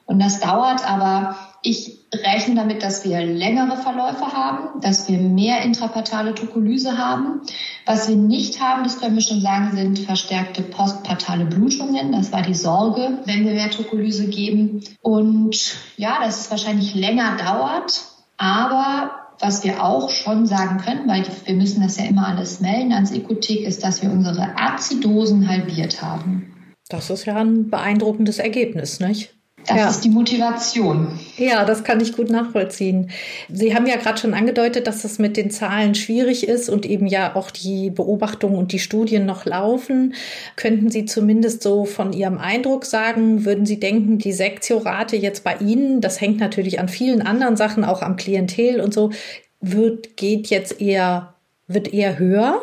Und 0.05 0.19
das 0.19 0.39
dauert, 0.39 0.89
aber 0.89 1.35
ich 1.63 1.99
rechne 2.13 2.55
damit, 2.55 2.83
dass 2.83 3.05
wir 3.05 3.21
längere 3.21 3.77
Verläufe 3.77 4.33
haben, 4.33 4.81
dass 4.81 5.07
wir 5.07 5.17
mehr 5.17 5.61
intrapartale 5.61 6.33
Tokolyse 6.33 6.97
haben. 6.97 7.41
Was 7.85 8.09
wir 8.09 8.15
nicht 8.15 8.59
haben, 8.59 8.83
das 8.83 8.99
können 8.99 9.15
wir 9.15 9.21
schon 9.21 9.41
sagen, 9.41 9.71
sind 9.75 9.99
verstärkte 9.99 10.61
postpartale 10.63 11.45
Blutungen. 11.45 12.11
Das 12.11 12.31
war 12.31 12.41
die 12.41 12.55
Sorge, 12.55 13.19
wenn 13.25 13.45
wir 13.45 13.53
mehr 13.53 13.69
Tokolyse 13.69 14.27
geben. 14.27 14.83
Und 15.01 15.75
ja, 15.97 16.19
dass 16.23 16.41
es 16.41 16.51
wahrscheinlich 16.51 16.95
länger 16.95 17.37
dauert, 17.37 18.05
aber 18.37 19.11
was 19.39 19.63
wir 19.63 19.83
auch 19.83 20.09
schon 20.09 20.45
sagen 20.45 20.77
können, 20.79 21.07
weil 21.07 21.23
wir 21.45 21.55
müssen 21.55 21.81
das 21.81 21.97
ja 21.97 22.05
immer 22.05 22.27
alles 22.27 22.59
melden 22.59 22.91
ans 22.91 23.11
Ekotik, 23.11 23.61
ist, 23.61 23.83
dass 23.83 24.01
wir 24.01 24.11
unsere 24.11 24.55
Azidosen 24.57 25.47
halbiert 25.47 26.01
haben. 26.01 26.75
Das 26.89 27.09
ist 27.09 27.25
ja 27.25 27.37
ein 27.37 27.69
beeindruckendes 27.69 28.37
Ergebnis, 28.37 28.99
nicht? 28.99 29.33
Das 29.67 29.77
ja. 29.77 29.89
ist 29.89 30.01
die 30.01 30.09
Motivation. 30.09 31.19
Ja, 31.37 31.65
das 31.65 31.83
kann 31.83 31.99
ich 31.99 32.15
gut 32.15 32.29
nachvollziehen. 32.29 33.11
Sie 33.49 33.75
haben 33.75 33.85
ja 33.85 33.97
gerade 33.97 34.19
schon 34.19 34.33
angedeutet, 34.33 34.87
dass 34.87 35.03
das 35.03 35.19
mit 35.19 35.37
den 35.37 35.51
Zahlen 35.51 35.95
schwierig 35.95 36.47
ist 36.47 36.69
und 36.69 36.85
eben 36.85 37.07
ja 37.07 37.35
auch 37.35 37.51
die 37.51 37.89
Beobachtungen 37.89 38.55
und 38.55 38.71
die 38.71 38.79
Studien 38.79 39.25
noch 39.25 39.45
laufen. 39.45 40.15
Könnten 40.55 40.89
Sie 40.89 41.05
zumindest 41.05 41.63
so 41.63 41.85
von 41.85 42.13
Ihrem 42.13 42.37
Eindruck 42.37 42.85
sagen, 42.85 43.45
würden 43.45 43.65
Sie 43.65 43.79
denken, 43.79 44.17
die 44.17 44.33
Sektiorate 44.33 45.15
jetzt 45.15 45.43
bei 45.43 45.57
Ihnen, 45.57 46.01
das 46.01 46.19
hängt 46.19 46.39
natürlich 46.39 46.79
an 46.79 46.89
vielen 46.89 47.21
anderen 47.21 47.55
Sachen, 47.55 47.85
auch 47.85 48.01
am 48.01 48.15
Klientel 48.15 48.81
und 48.81 48.93
so, 48.93 49.11
wird, 49.59 50.17
geht 50.17 50.47
jetzt 50.47 50.81
eher, 50.81 51.35
wird 51.67 51.93
eher 51.93 52.17
höher? 52.17 52.61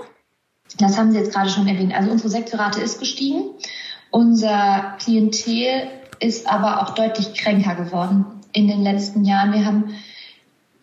Das 0.79 0.99
haben 0.99 1.13
Sie 1.13 1.19
jetzt 1.19 1.33
gerade 1.33 1.49
schon 1.49 1.67
erwähnt. 1.67 1.95
Also 1.95 2.11
unsere 2.11 2.29
Sektiorate 2.29 2.81
ist 2.81 2.99
gestiegen. 2.99 3.43
Unser 4.11 4.97
Klientel 4.99 5.89
ist 6.21 6.51
aber 6.51 6.83
auch 6.83 6.95
deutlich 6.95 7.35
kränker 7.35 7.75
geworden 7.75 8.25
in 8.53 8.69
den 8.69 8.83
letzten 8.83 9.25
Jahren. 9.25 9.53
Wir 9.53 9.65
haben 9.65 9.95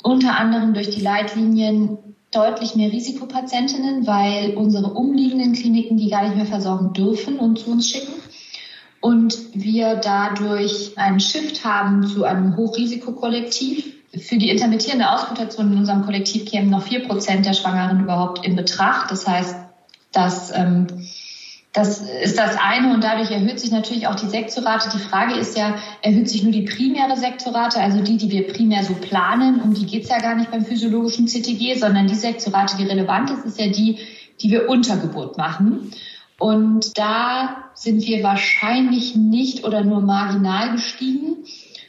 unter 0.04 0.38
anderem 0.38 0.74
durch 0.74 0.90
die 0.90 1.02
Leitlinien 1.02 1.98
deutlich 2.32 2.76
mehr 2.76 2.92
Risikopatientinnen, 2.92 4.06
weil 4.06 4.56
unsere 4.56 4.94
umliegenden 4.94 5.54
Kliniken 5.54 5.98
die 5.98 6.10
gar 6.10 6.24
nicht 6.24 6.36
mehr 6.36 6.46
versorgen 6.46 6.94
dürfen 6.94 7.40
und 7.40 7.60
zu 7.60 7.72
uns 7.72 7.90
schicken. 7.90 8.14
Und 9.00 9.38
wir 9.54 9.96
dadurch 9.96 10.98
einen 10.98 11.20
Shift 11.20 11.64
haben 11.64 12.08
zu 12.08 12.24
einem 12.24 12.58
Hochrisikokollektiv. 12.58 13.94
Für 14.20 14.38
die 14.38 14.50
intermittierende 14.50 15.12
Ausmutation 15.12 15.72
in 15.72 15.80
unserem 15.80 16.06
Kollektiv 16.06 16.46
kämen 16.46 16.70
noch 16.70 16.84
vier 16.84 17.06
Prozent 17.08 17.46
der 17.46 17.54
Schwangeren 17.54 18.02
überhaupt 18.02 18.46
in 18.46 18.56
Betracht. 18.56 19.12
Das 19.12 19.28
heißt, 19.28 19.56
dass 20.12 20.52
ähm, 20.56 20.88
das 21.76 22.00
ist 22.00 22.38
das 22.38 22.56
eine 22.58 22.94
und 22.94 23.04
dadurch 23.04 23.32
erhöht 23.32 23.60
sich 23.60 23.70
natürlich 23.70 24.08
auch 24.08 24.16
die 24.16 24.30
Sektorate. 24.30 24.90
Die 24.94 25.04
Frage 25.04 25.34
ist 25.36 25.58
ja, 25.58 25.76
erhöht 26.02 26.30
sich 26.30 26.42
nur 26.42 26.54
die 26.54 26.62
primäre 26.62 27.18
Sektorate, 27.18 27.82
also 27.82 28.02
die, 28.02 28.16
die 28.16 28.32
wir 28.32 28.48
primär 28.48 28.82
so 28.86 28.94
planen, 28.94 29.60
um 29.60 29.74
die 29.74 29.86
geht's 29.86 30.08
ja 30.08 30.20
gar 30.20 30.36
nicht 30.36 30.52
beim 30.52 30.66
physiologischen 30.66 31.28
CTG, 31.28 31.78
sondern 31.78 32.08
die 32.08 32.16
Sektorate, 32.16 32.78
die 32.78 32.86
relevant 32.86 33.30
ist, 33.30 33.46
ist 33.46 33.60
ja 33.60 33.68
die, 33.68 33.98
die 34.40 34.52
wir 34.52 34.70
unter 34.70 34.96
Geburt 34.96 35.38
machen. 35.38 35.92
Und 36.40 36.98
da 36.98 37.66
sind 37.74 38.08
wir 38.08 38.24
wahrscheinlich 38.24 39.18
nicht 39.18 39.66
oder 39.66 39.84
nur 39.84 40.00
marginal 40.00 40.72
gestiegen. 40.72 41.44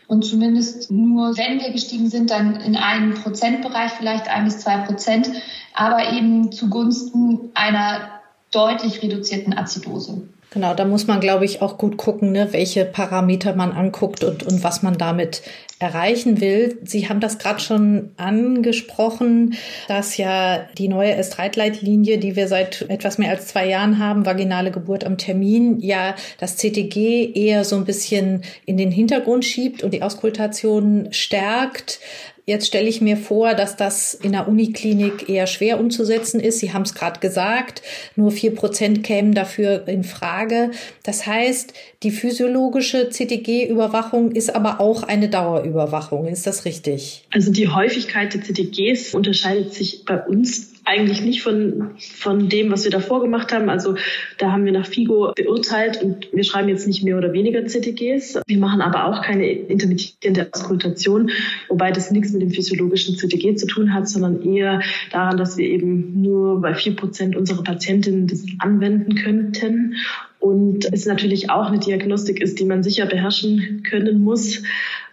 Und 0.08 0.24
zumindest 0.24 0.90
nur, 0.90 1.36
wenn 1.38 1.60
wir 1.60 1.70
gestiegen 1.70 2.10
sind, 2.10 2.30
dann 2.32 2.56
in 2.56 2.74
einem 2.74 3.14
Prozentbereich, 3.14 3.92
vielleicht 3.92 4.28
ein 4.28 4.44
bis 4.46 4.58
zwei 4.58 4.78
Prozent, 4.78 5.30
aber 5.74 6.12
eben 6.12 6.50
zugunsten 6.50 7.50
einer 7.54 8.15
deutlich 8.56 9.02
reduzierten 9.02 9.56
Azidose. 9.56 10.22
Genau, 10.50 10.74
da 10.74 10.84
muss 10.84 11.06
man, 11.06 11.20
glaube 11.20 11.44
ich, 11.44 11.60
auch 11.60 11.76
gut 11.76 11.98
gucken, 11.98 12.32
ne, 12.32 12.48
welche 12.52 12.84
Parameter 12.86 13.54
man 13.54 13.72
anguckt 13.72 14.24
und, 14.24 14.42
und 14.44 14.64
was 14.64 14.82
man 14.82 14.96
damit 14.96 15.42
erreichen 15.78 16.40
will. 16.40 16.78
Sie 16.84 17.08
haben 17.08 17.20
das 17.20 17.38
gerade 17.38 17.60
schon 17.60 18.12
angesprochen, 18.16 19.54
dass 19.88 20.16
ja 20.16 20.66
die 20.78 20.88
neue 20.88 21.20
S3-Leitlinie, 21.20 22.16
die 22.16 22.36
wir 22.36 22.48
seit 22.48 22.88
etwas 22.88 23.18
mehr 23.18 23.30
als 23.30 23.48
zwei 23.48 23.68
Jahren 23.68 23.98
haben, 23.98 24.24
vaginale 24.24 24.70
Geburt 24.70 25.04
am 25.04 25.18
Termin, 25.18 25.80
ja 25.80 26.14
das 26.38 26.56
CTG 26.56 27.32
eher 27.34 27.64
so 27.64 27.76
ein 27.76 27.84
bisschen 27.84 28.42
in 28.64 28.78
den 28.78 28.90
Hintergrund 28.90 29.44
schiebt 29.44 29.82
und 29.82 29.92
die 29.92 30.02
Auskultation 30.02 31.08
stärkt. 31.10 32.00
Jetzt 32.48 32.68
stelle 32.68 32.88
ich 32.88 33.00
mir 33.00 33.16
vor, 33.16 33.54
dass 33.54 33.74
das 33.74 34.14
in 34.14 34.30
der 34.30 34.46
Uniklinik 34.46 35.28
eher 35.28 35.48
schwer 35.48 35.80
umzusetzen 35.80 36.38
ist. 36.38 36.60
Sie 36.60 36.72
haben 36.72 36.82
es 36.82 36.94
gerade 36.94 37.18
gesagt, 37.18 37.82
nur 38.14 38.30
vier 38.30 38.54
Prozent 38.54 39.02
kämen 39.02 39.34
dafür 39.34 39.88
in 39.88 40.04
Frage. 40.04 40.70
Das 41.02 41.26
heißt, 41.26 41.72
die 42.04 42.12
physiologische 42.12 43.10
CTG-Überwachung 43.10 44.30
ist 44.30 44.54
aber 44.54 44.80
auch 44.80 45.02
eine 45.02 45.28
Dauerüberwachung. 45.28 46.28
Ist 46.28 46.46
das 46.46 46.64
richtig? 46.64 47.24
Also 47.32 47.50
die 47.50 47.66
Häufigkeit 47.66 48.32
der 48.32 48.42
CTGs 48.42 49.12
unterscheidet 49.12 49.74
sich 49.74 50.04
bei 50.04 50.22
uns 50.22 50.75
eigentlich 50.86 51.20
nicht 51.20 51.42
von, 51.42 51.90
von 51.98 52.48
dem, 52.48 52.70
was 52.70 52.84
wir 52.84 52.92
davor 52.92 53.20
gemacht 53.20 53.52
haben. 53.52 53.68
Also 53.68 53.96
da 54.38 54.52
haben 54.52 54.64
wir 54.64 54.72
nach 54.72 54.86
FIGO 54.86 55.32
beurteilt 55.34 56.00
und 56.00 56.28
wir 56.32 56.44
schreiben 56.44 56.68
jetzt 56.68 56.86
nicht 56.86 57.02
mehr 57.02 57.18
oder 57.18 57.32
weniger 57.32 57.64
CTGs. 57.64 58.40
Wir 58.46 58.58
machen 58.58 58.80
aber 58.80 59.06
auch 59.06 59.22
keine 59.22 59.50
intermittierende 59.50 60.48
Auskultation, 60.52 61.30
wobei 61.68 61.90
das 61.90 62.12
nichts 62.12 62.32
mit 62.32 62.42
dem 62.42 62.50
physiologischen 62.52 63.16
CTG 63.16 63.56
zu 63.56 63.66
tun 63.66 63.92
hat, 63.92 64.08
sondern 64.08 64.42
eher 64.42 64.80
daran, 65.10 65.36
dass 65.36 65.56
wir 65.56 65.66
eben 65.66 66.22
nur 66.22 66.60
bei 66.60 66.72
vier 66.74 66.94
Prozent 66.94 67.34
unserer 67.34 67.64
Patientinnen 67.64 68.28
das 68.28 68.44
anwenden 68.60 69.16
könnten. 69.16 69.96
Und 70.38 70.84
es 70.92 71.04
natürlich 71.04 71.50
auch 71.50 71.66
eine 71.66 71.80
Diagnostik 71.80 72.40
ist, 72.40 72.60
die 72.60 72.64
man 72.64 72.84
sicher 72.84 73.06
beherrschen 73.06 73.82
können 73.82 74.22
muss, 74.22 74.62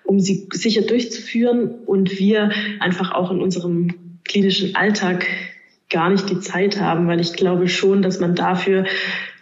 um 0.03 0.19
sie 0.19 0.47
sicher 0.53 0.83
durchzuführen 0.83 1.71
und 1.87 2.19
wir 2.19 2.51
einfach 2.79 3.11
auch 3.11 3.31
in 3.31 3.41
unserem 3.41 3.95
klinischen 4.23 4.75
Alltag 4.75 5.25
gar 5.93 6.09
nicht 6.09 6.29
die 6.29 6.41
Zeit 6.41 6.81
haben, 6.81 7.07
weil 7.07 7.21
ich 7.21 7.33
glaube 7.33 7.69
schon, 7.69 8.01
dass 8.01 8.19
man 8.19 8.35
dafür 8.35 8.85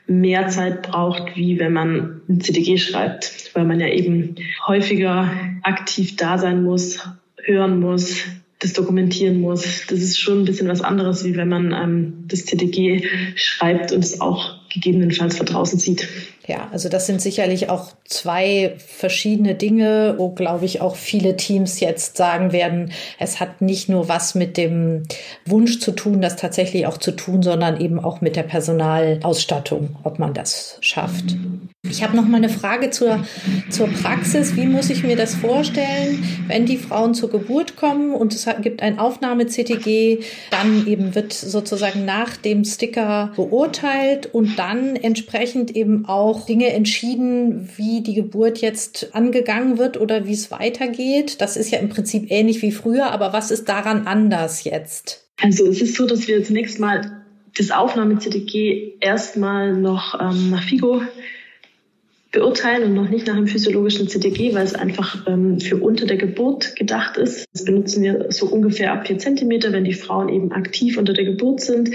mehr 0.06 0.50
Zeit 0.50 0.84
braucht, 0.84 1.36
wie 1.36 1.58
wenn 1.58 1.74
man 1.74 2.22
ein 2.30 2.40
CTG 2.40 2.78
schreibt, 2.78 3.52
weil 3.56 3.66
man 3.66 3.80
ja 3.80 3.88
eben 3.88 4.36
häufiger 4.68 5.32
aktiv 5.64 6.18
da 6.18 6.38
sein 6.38 6.64
muss, 6.64 7.10
hören 7.44 7.80
muss, 7.80 8.26
das 8.60 8.74
dokumentieren 8.74 9.42
muss. 9.42 9.88
Das 9.88 10.00
ist 10.00 10.20
schon 10.20 10.40
ein 10.40 10.46
bisschen 10.46 10.68
was 10.68 10.82
anderes, 10.82 11.24
wie 11.26 11.36
wenn 11.36 11.50
man 11.50 11.74
ähm, 11.74 12.14
das 12.28 12.46
CTG 12.46 13.08
schreibt 13.36 13.92
und 13.92 14.04
es 14.04 14.22
auch 14.22 14.61
gegebenenfalls 14.74 15.38
von 15.38 15.46
draußen 15.46 15.80
sieht. 15.80 16.08
Ja, 16.48 16.70
also 16.72 16.90
das 16.90 17.06
sind 17.06 17.22
sicherlich 17.22 17.70
auch 17.70 17.92
zwei 18.04 18.74
verschiedene 18.78 19.56
Dinge, 19.56 20.16
wo, 20.18 20.30
glaube 20.30 20.66
ich, 20.66 20.82
auch 20.82 20.96
viele 20.96 21.38
Teams 21.38 21.80
jetzt 21.80 22.18
sagen 22.18 22.52
werden, 22.52 22.92
es 23.20 23.40
hat 23.40 23.62
nicht 23.62 23.90
nur 23.90 24.10
was 24.10 24.34
mit 24.34 24.58
dem 24.58 25.04
Wunsch 25.46 25.80
zu 25.80 25.92
tun, 25.92 26.22
das 26.22 26.36
tatsächlich 26.36 26.88
auch 26.88 26.98
zu 26.98 27.12
tun, 27.12 27.44
sondern 27.44 27.80
eben 27.80 28.00
auch 28.00 28.22
mit 28.22 28.36
der 28.36 28.44
Personalausstattung, 28.44 29.96
ob 30.04 30.20
man 30.20 30.34
das 30.34 30.78
schafft. 30.82 31.36
Ich 31.90 32.04
habe 32.04 32.16
noch 32.16 32.28
mal 32.28 32.38
eine 32.38 32.50
Frage 32.50 32.92
zur, 32.92 33.26
zur 33.70 33.88
Praxis. 33.88 34.56
Wie 34.56 34.66
muss 34.66 34.90
ich 34.90 35.04
mir 35.04 35.16
das 35.16 35.36
vorstellen, 35.36 36.24
wenn 36.48 36.66
die 36.66 36.78
Frauen 36.78 37.14
zur 37.14 37.30
Geburt 37.30 37.76
kommen 37.76 38.14
und 38.14 38.34
es 38.34 38.48
gibt 38.62 38.82
ein 38.82 39.00
Aufnahme-CTG, 39.00 40.20
dann 40.52 40.86
eben 40.88 41.16
wird 41.16 41.34
sozusagen 41.34 42.06
nach 42.06 42.38
dem 42.38 42.66
Sticker 42.66 43.32
beurteilt 43.36 44.28
und 44.28 44.58
dann 44.62 44.96
entsprechend 44.96 45.76
eben 45.76 46.06
auch 46.06 46.46
Dinge 46.46 46.68
entschieden, 46.68 47.68
wie 47.78 48.02
die 48.02 48.14
Geburt 48.14 48.60
jetzt 48.60 49.16
angegangen 49.16 49.80
wird 49.80 50.00
oder 50.00 50.28
wie 50.28 50.34
es 50.34 50.52
weitergeht. 50.52 51.42
Das 51.42 51.58
ist 51.58 51.72
ja 51.72 51.80
im 51.80 51.90
Prinzip 51.90 52.30
ähnlich 52.30 52.62
wie 52.62 52.72
früher, 52.72 53.12
aber 53.12 53.34
was 53.34 53.50
ist 53.50 53.68
daran 53.68 54.06
anders 54.06 54.64
jetzt? 54.64 55.26
Also 55.42 55.66
es 55.66 55.82
ist 55.82 55.96
so, 55.96 56.06
dass 56.06 56.28
wir 56.28 56.44
zunächst 56.44 56.80
mal 56.80 57.24
das 57.58 57.72
Aufnahme-CTG 57.72 59.00
erstmal 59.00 59.74
noch 59.74 60.20
ähm, 60.22 60.52
nach 60.52 60.62
FIGO 60.62 61.02
beurteilen 62.32 62.84
und 62.84 62.94
noch 62.94 63.10
nicht 63.10 63.26
nach 63.26 63.36
dem 63.36 63.48
physiologischen 63.48 64.08
CTG, 64.08 64.54
weil 64.54 64.64
es 64.64 64.76
einfach 64.76 65.26
ähm, 65.28 65.60
für 65.60 65.78
unter 65.78 66.06
der 66.06 66.18
Geburt 66.18 66.76
gedacht 66.76 67.18
ist. 67.18 67.46
Das 67.52 67.66
benutzen 67.66 68.04
wir 68.04 68.28
so 68.30 68.46
ungefähr 68.46 68.94
ab 68.94 69.08
vier 69.08 69.18
Zentimeter, 69.18 69.72
wenn 69.72 69.86
die 69.86 69.94
Frauen 69.94 70.30
eben 70.30 70.52
aktiv 70.52 70.98
unter 70.98 71.14
der 71.14 71.26
Geburt 71.26 71.62
sind. 71.62 71.90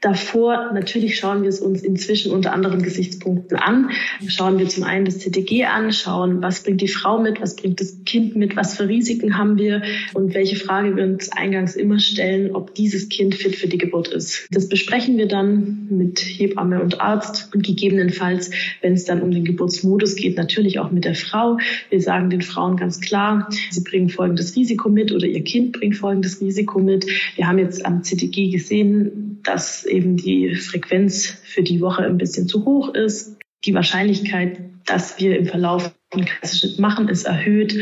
Davor, 0.00 0.70
natürlich 0.72 1.16
schauen 1.16 1.42
wir 1.42 1.48
es 1.48 1.60
uns 1.60 1.82
inzwischen 1.82 2.30
unter 2.30 2.52
anderen 2.52 2.82
Gesichtspunkten 2.82 3.56
an. 3.56 3.90
Schauen 4.28 4.58
wir 4.58 4.68
zum 4.68 4.84
einen 4.84 5.04
das 5.04 5.18
CTG 5.18 5.64
an, 5.64 5.92
schauen, 5.92 6.40
was 6.40 6.62
bringt 6.62 6.80
die 6.80 6.88
Frau 6.88 7.20
mit, 7.20 7.40
was 7.40 7.56
bringt 7.56 7.80
das 7.80 8.04
Kind 8.04 8.36
mit, 8.36 8.54
was 8.54 8.76
für 8.76 8.88
Risiken 8.88 9.36
haben 9.36 9.58
wir 9.58 9.82
und 10.14 10.34
welche 10.34 10.54
Frage 10.54 10.96
wir 10.96 11.02
uns 11.02 11.32
eingangs 11.32 11.74
immer 11.74 11.98
stellen, 11.98 12.54
ob 12.54 12.74
dieses 12.74 13.08
Kind 13.08 13.34
fit 13.34 13.56
für 13.56 13.66
die 13.66 13.78
Geburt 13.78 14.08
ist. 14.08 14.46
Das 14.52 14.68
besprechen 14.68 15.18
wir 15.18 15.26
dann 15.26 15.88
mit 15.90 16.20
Hebamme 16.20 16.80
und 16.80 17.00
Arzt 17.00 17.50
und 17.52 17.64
gegebenenfalls, 17.64 18.52
wenn 18.82 18.92
es 18.92 19.04
dann 19.04 19.20
um 19.20 19.32
den 19.32 19.44
Geburtsmodus 19.44 20.14
geht, 20.14 20.36
natürlich 20.36 20.78
auch 20.78 20.92
mit 20.92 21.04
der 21.06 21.16
Frau. 21.16 21.58
Wir 21.90 22.00
sagen 22.00 22.30
den 22.30 22.42
Frauen 22.42 22.76
ganz 22.76 23.00
klar, 23.00 23.48
sie 23.70 23.82
bringen 23.82 24.10
folgendes 24.10 24.54
Risiko 24.54 24.88
mit 24.88 25.10
oder 25.10 25.26
ihr 25.26 25.42
Kind 25.42 25.72
bringt 25.72 25.96
folgendes 25.96 26.40
Risiko 26.40 26.78
mit. 26.78 27.04
Wir 27.34 27.48
haben 27.48 27.58
jetzt 27.58 27.84
am 27.84 28.02
CTG 28.02 28.50
gesehen, 28.50 29.27
dass 29.48 29.86
eben 29.86 30.16
die 30.16 30.54
Frequenz 30.54 31.26
für 31.26 31.62
die 31.62 31.80
Woche 31.80 32.04
ein 32.04 32.18
bisschen 32.18 32.48
zu 32.48 32.64
hoch 32.66 32.94
ist. 32.94 33.38
Die 33.64 33.74
Wahrscheinlichkeit, 33.74 34.60
dass 34.84 35.18
wir 35.18 35.38
im 35.38 35.46
Verlauf 35.46 35.94
einen 36.12 36.26
Kaiserschnitt 36.26 36.78
machen, 36.78 37.08
ist 37.08 37.24
erhöht. 37.24 37.74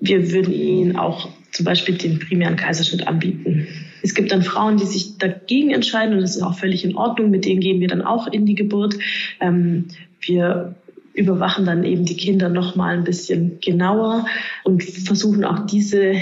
Wir 0.00 0.32
würden 0.32 0.52
ihnen 0.52 0.96
auch 0.96 1.28
zum 1.52 1.64
Beispiel 1.64 1.96
den 1.96 2.18
primären 2.18 2.56
Kaiserschnitt 2.56 3.06
anbieten. 3.06 3.68
Es 4.02 4.14
gibt 4.14 4.32
dann 4.32 4.42
Frauen, 4.42 4.76
die 4.76 4.84
sich 4.84 5.16
dagegen 5.16 5.70
entscheiden 5.70 6.14
und 6.14 6.20
das 6.20 6.36
ist 6.36 6.42
auch 6.42 6.58
völlig 6.58 6.84
in 6.84 6.96
Ordnung. 6.96 7.30
Mit 7.30 7.44
denen 7.44 7.60
gehen 7.60 7.80
wir 7.80 7.88
dann 7.88 8.02
auch 8.02 8.26
in 8.26 8.44
die 8.44 8.56
Geburt. 8.56 8.96
Ähm, 9.40 9.86
wir 10.20 10.74
überwachen 11.14 11.64
dann 11.64 11.84
eben 11.84 12.04
die 12.04 12.16
Kinder 12.16 12.48
noch 12.48 12.74
mal 12.74 12.96
ein 12.96 13.04
bisschen 13.04 13.60
genauer 13.60 14.26
und 14.64 14.82
versuchen 14.82 15.44
auch 15.44 15.66
diese 15.66 16.14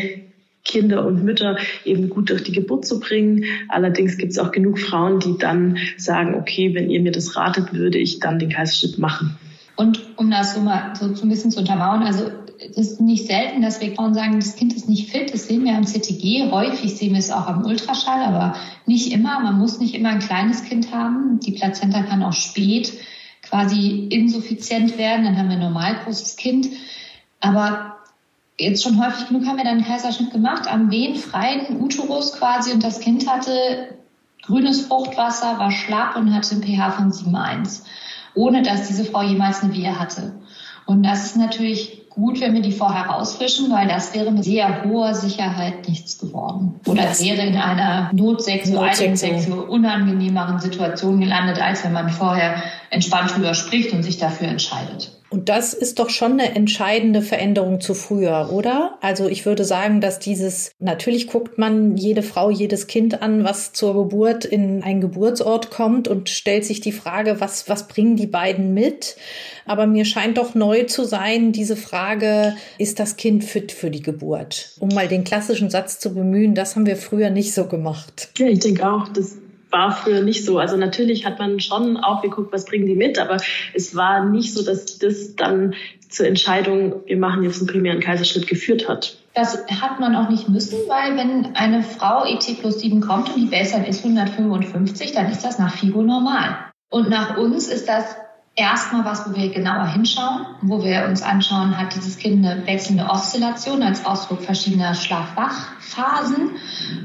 Kinder 0.65 1.05
und 1.05 1.25
Mütter 1.25 1.57
eben 1.85 2.09
gut 2.09 2.31
durch 2.31 2.45
die 2.45 2.53
Geburt 2.53 2.87
zu 2.87 3.01
bringen. 3.01 3.45
Allerdings 3.69 4.17
gibt 4.17 4.33
es 4.33 4.39
auch 4.39 4.53
genug 4.53 4.79
Frauen, 4.79 5.19
die 5.19 5.37
dann 5.39 5.79
sagen, 5.97 6.35
okay, 6.35 6.75
wenn 6.75 6.91
ihr 6.91 7.01
mir 7.01 7.13
das 7.13 7.37
ratet, 7.37 7.73
würde 7.73 7.99
ich 7.99 8.21
dann 8.21 8.39
den 8.39 8.51
Kaiserschnitt 8.51 8.99
machen. 8.99 9.37
Und 9.77 10.01
um 10.17 10.31
das 10.31 10.55
so 10.55 10.61
mal 10.61 10.95
so 10.95 11.07
ein 11.07 11.29
bisschen 11.29 11.51
zu 11.51 11.61
untermauern, 11.61 12.03
also 12.03 12.31
es 12.71 12.77
ist 12.77 13.01
nicht 13.01 13.27
selten, 13.27 13.63
dass 13.63 13.81
wir 13.81 13.93
Frauen 13.93 14.15
sagen, 14.15 14.39
das 14.39 14.57
Kind 14.57 14.73
ist 14.75 14.89
nicht 14.89 15.11
fit. 15.11 15.33
Das 15.35 15.49
sehen 15.49 15.65
wir 15.65 15.75
am 15.75 15.85
CTG. 15.85 16.51
Häufig 16.51 16.95
sehen 16.95 17.13
wir 17.13 17.19
es 17.19 17.31
auch 17.31 17.47
am 17.47 17.65
Ultraschall, 17.65 18.23
aber 18.23 18.55
nicht 18.87 19.13
immer. 19.13 19.41
Man 19.41 19.59
muss 19.59 19.81
nicht 19.81 19.95
immer 19.95 20.11
ein 20.11 20.21
kleines 20.21 20.65
Kind 20.65 20.93
haben. 20.93 21.41
Die 21.41 21.53
Plazenta 21.53 22.03
kann 22.03 22.23
auch 22.23 22.33
spät 22.33 22.93
quasi 23.43 24.07
insuffizient 24.11 24.97
werden. 24.99 25.25
Dann 25.25 25.37
haben 25.37 25.49
wir 25.49 25.57
ein 25.57 25.63
normal 25.63 25.97
großes 26.05 26.37
Kind. 26.37 26.69
Aber 27.41 27.97
jetzt 28.59 28.83
schon 28.83 29.05
häufig 29.05 29.29
genug 29.29 29.47
haben 29.47 29.57
wir 29.57 29.65
dann 29.65 29.79
einen 29.79 29.85
Kaiserschnitt 29.85 30.33
gemacht, 30.33 30.71
am 30.71 30.91
wehenfreien 30.91 31.81
Uterus 31.81 32.33
quasi 32.35 32.73
und 32.73 32.83
das 32.85 33.01
Kind 33.01 33.29
hatte 33.29 33.97
grünes 34.43 34.87
Fruchtwasser, 34.87 35.59
war 35.59 35.71
schlapp 35.71 36.17
und 36.17 36.35
hatte 36.35 36.57
ein 36.57 36.63
pH 36.63 36.91
von 36.93 37.13
7,1, 37.13 37.83
ohne 38.35 38.63
dass 38.63 38.89
diese 38.89 39.05
Frau 39.05 39.23
jemals 39.23 39.63
eine 39.63 39.75
Wehe 39.75 39.99
hatte. 39.99 40.35
Und 40.87 41.05
das 41.05 41.27
ist 41.27 41.37
natürlich 41.37 42.09
gut, 42.11 42.41
wenn 42.41 42.55
wir 42.55 42.61
die 42.61 42.73
vorher 42.73 43.07
rausfischen, 43.07 43.71
weil 43.71 43.89
das 43.89 44.15
wäre 44.15 44.31
mit 44.31 44.45
sehr 44.45 44.85
hoher 44.85 45.15
Sicherheit 45.15 45.89
nichts 45.89 46.19
geworden. 46.19 46.81
Oder 46.87 47.05
das 47.05 47.23
wäre 47.23 47.47
in 47.47 47.57
einer 47.57 48.11
Notsexualsektion 48.13 49.61
unangenehmeren 49.61 50.59
Situation 50.59 51.21
gelandet, 51.21 51.63
als 51.63 51.85
wenn 51.85 51.93
man 51.93 52.11
vorher 52.11 52.57
entspannt 52.93 53.35
drüber 53.35 53.55
spricht 53.55 53.93
und 53.93 54.03
sich 54.03 54.19
dafür 54.19 54.49
entscheidet. 54.49 55.11
Und 55.31 55.49
das 55.49 55.73
ist 55.73 55.99
doch 55.99 56.11
schon 56.11 56.33
eine 56.33 56.55
entscheidende 56.55 57.23
Veränderung 57.23 57.81
zu 57.81 57.95
früher, 57.95 58.51
oder? 58.53 58.99
Also 59.01 59.29
ich 59.29 59.47
würde 59.47 59.65
sagen, 59.65 60.03
dass 60.03 60.19
dieses, 60.19 60.73
natürlich 60.79 61.27
guckt 61.27 61.57
man 61.57 61.97
jede 61.97 62.23
Frau, 62.23 62.51
jedes 62.51 62.87
Kind 62.87 63.23
an, 63.23 63.43
was 63.43 63.73
zur 63.73 63.95
Geburt 63.95 64.45
in 64.45 64.83
einen 64.83 65.01
Geburtsort 65.01 65.71
kommt 65.71 66.07
und 66.07 66.29
stellt 66.29 66.67
sich 66.67 66.83
die 66.83 66.93
Frage, 66.93 67.41
was, 67.41 67.67
was 67.71 67.89
bringen 67.89 68.17
die 68.17 68.27
beiden 68.27 68.75
mit? 68.75 69.17
Aber 69.65 69.87
mir 69.87 70.05
scheint 70.05 70.37
doch 70.37 70.55
neu 70.55 70.85
zu 70.85 71.05
sein, 71.05 71.53
diese 71.53 71.77
Frage, 71.77 72.55
ist 72.77 73.01
das 73.01 73.17
Kind 73.17 73.43
fit 73.43 73.73
für 73.73 73.91
die 73.91 74.03
Geburt? 74.03 74.73
Um 74.81 74.91
mal 74.91 75.09
den 75.09 75.25
klassischen 75.25 75.71
Satz 75.71 75.99
zu 75.99 76.13
bemühen, 76.13 76.55
das 76.55 76.77
haben 76.77 76.85
wir 76.85 76.97
früher 76.97 77.31
nicht 77.31 77.55
so 77.55 77.65
gemacht. 77.69 78.29
Ja, 78.37 78.49
ich 78.49 78.59
denke 78.59 78.87
auch, 78.87 79.09
dass 79.09 79.39
war 79.73 79.91
früher 79.91 80.23
nicht 80.23 80.45
so. 80.45 80.59
Also 80.59 80.77
natürlich 80.77 81.25
hat 81.25 81.39
man 81.39 81.59
schon 81.59 81.97
auch 81.97 82.23
geguckt, 82.23 82.53
was 82.53 82.67
bringen 82.67 82.87
die 82.87 82.95
mit, 82.95 83.19
aber 83.19 83.39
es 83.75 83.97
war 83.97 84.25
nicht 84.25 84.53
so, 84.53 84.65
dass 84.65 84.99
das 84.99 85.35
dann 85.35 85.75
zur 86.09 86.27
Entscheidung, 86.27 87.03
wir 87.07 87.17
machen 87.17 87.43
jetzt 87.43 87.59
einen 87.59 87.69
primären 87.69 88.01
Kaiserschnitt 88.01 88.47
geführt 88.47 88.89
hat. 88.89 89.17
Das 89.35 89.65
hat 89.81 89.99
man 89.99 90.15
auch 90.15 90.29
nicht 90.29 90.49
müssen, 90.49 90.77
weil 90.89 91.17
wenn 91.17 91.57
eine 91.57 91.83
Frau 91.83 92.25
ET 92.27 92.45
plus 92.61 92.81
7 92.81 93.01
kommt 93.01 93.31
und 93.31 93.37
die 93.37 93.47
Baseline 93.47 93.89
ist 93.89 94.05
155, 94.05 95.13
dann 95.13 95.31
ist 95.33 95.43
das 95.43 95.59
nach 95.59 95.75
FIGO 95.75 96.03
normal. 96.03 96.57
Und 96.91 97.09
nach 97.09 97.39
uns 97.39 97.69
ist 97.69 97.89
das 97.89 98.05
erstmal 98.55 99.07
was, 99.07 99.27
wo 99.27 99.35
wir 99.35 99.49
genauer 99.49 99.87
hinschauen, 99.87 100.47
wo 100.61 100.85
wir 100.85 101.07
uns 101.09 101.23
anschauen, 101.23 101.79
hat 101.79 101.95
dieses 101.95 102.19
Kind 102.19 102.45
eine 102.45 102.67
wechselnde 102.67 103.05
Oszillation 103.05 103.83
als 103.83 104.05
Ausdruck 104.05 104.43
verschiedener 104.43 104.95
Schlaf-Wach-Phasen 105.83 106.51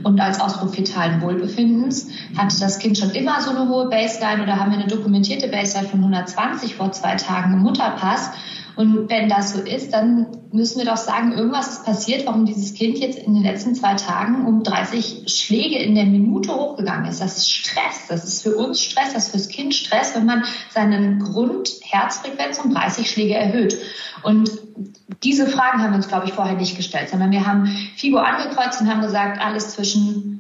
und 0.04 0.20
als 0.20 0.40
Ausdruck 0.40 0.76
fetalen 0.76 1.22
Wohlbefindens. 1.22 2.10
Hatte 2.38 2.60
das 2.60 2.80
Kind 2.80 2.98
schon 2.98 3.12
immer 3.12 3.42
so 3.42 3.52
eine 3.52 3.68
hohe 3.70 3.90
Baseline 3.90 4.44
oder 4.44 4.60
haben 4.60 4.72
wir 4.72 4.80
eine 4.80 4.88
dokumentierte 4.88 5.48
Baseline 5.48 5.88
von 5.88 6.00
120 6.00 6.76
vor 6.76 6.92
zwei 6.92 7.16
Tagen 7.16 7.54
im 7.54 7.60
Mutterpass? 7.60 8.32
Und 8.76 9.10
wenn 9.10 9.28
das 9.28 9.54
so 9.54 9.62
ist, 9.62 9.92
dann 9.92 10.28
müssen 10.52 10.78
wir 10.78 10.86
doch 10.86 10.98
sagen, 10.98 11.34
irgendwas 11.34 11.70
ist 11.70 11.86
passiert, 11.86 12.28
warum 12.28 12.46
dieses 12.46 12.76
Kind 12.76 13.00
jetzt 13.00 13.18
in 13.18 13.34
den 13.34 13.42
letzten 13.42 13.74
zwei 13.74 13.96
Tagen 13.96 14.46
um 14.46 14.62
30 14.62 15.24
Schläge 15.26 15.80
in 15.80 15.96
der 15.96 16.06
Minute 16.06 16.54
hochgegangen 16.54 17.10
ist. 17.10 17.20
Das 17.20 17.38
ist 17.38 17.52
Stress. 17.52 18.06
Das 18.08 18.24
ist 18.24 18.44
für 18.44 18.56
uns 18.56 18.80
Stress, 18.80 19.14
das 19.16 19.26
ist 19.26 19.32
fürs 19.32 19.50
Kind 19.50 19.74
Stress, 19.74 20.14
wenn 20.14 20.28
man 20.28 20.44
seinen 20.70 21.18
Grundherzfrequenz 21.18 22.60
um 22.60 22.72
30 22.72 23.10
Schläge 23.10 23.34
erhöht. 23.34 23.80
Und 24.22 24.52
diese 25.24 25.48
Fragen 25.48 25.82
haben 25.82 25.92
wir 25.92 25.98
uns, 25.98 26.08
glaube 26.08 26.28
ich, 26.28 26.34
vorher 26.34 26.56
nicht 26.56 26.78
gestellt, 26.78 27.10
sondern 27.10 27.32
wir 27.32 27.48
haben 27.48 27.66
FIBO 27.96 28.18
angekreuzt 28.18 28.67
und 28.80 28.90
haben 28.90 29.02
gesagt, 29.02 29.40
alles 29.40 29.72
zwischen 29.72 30.38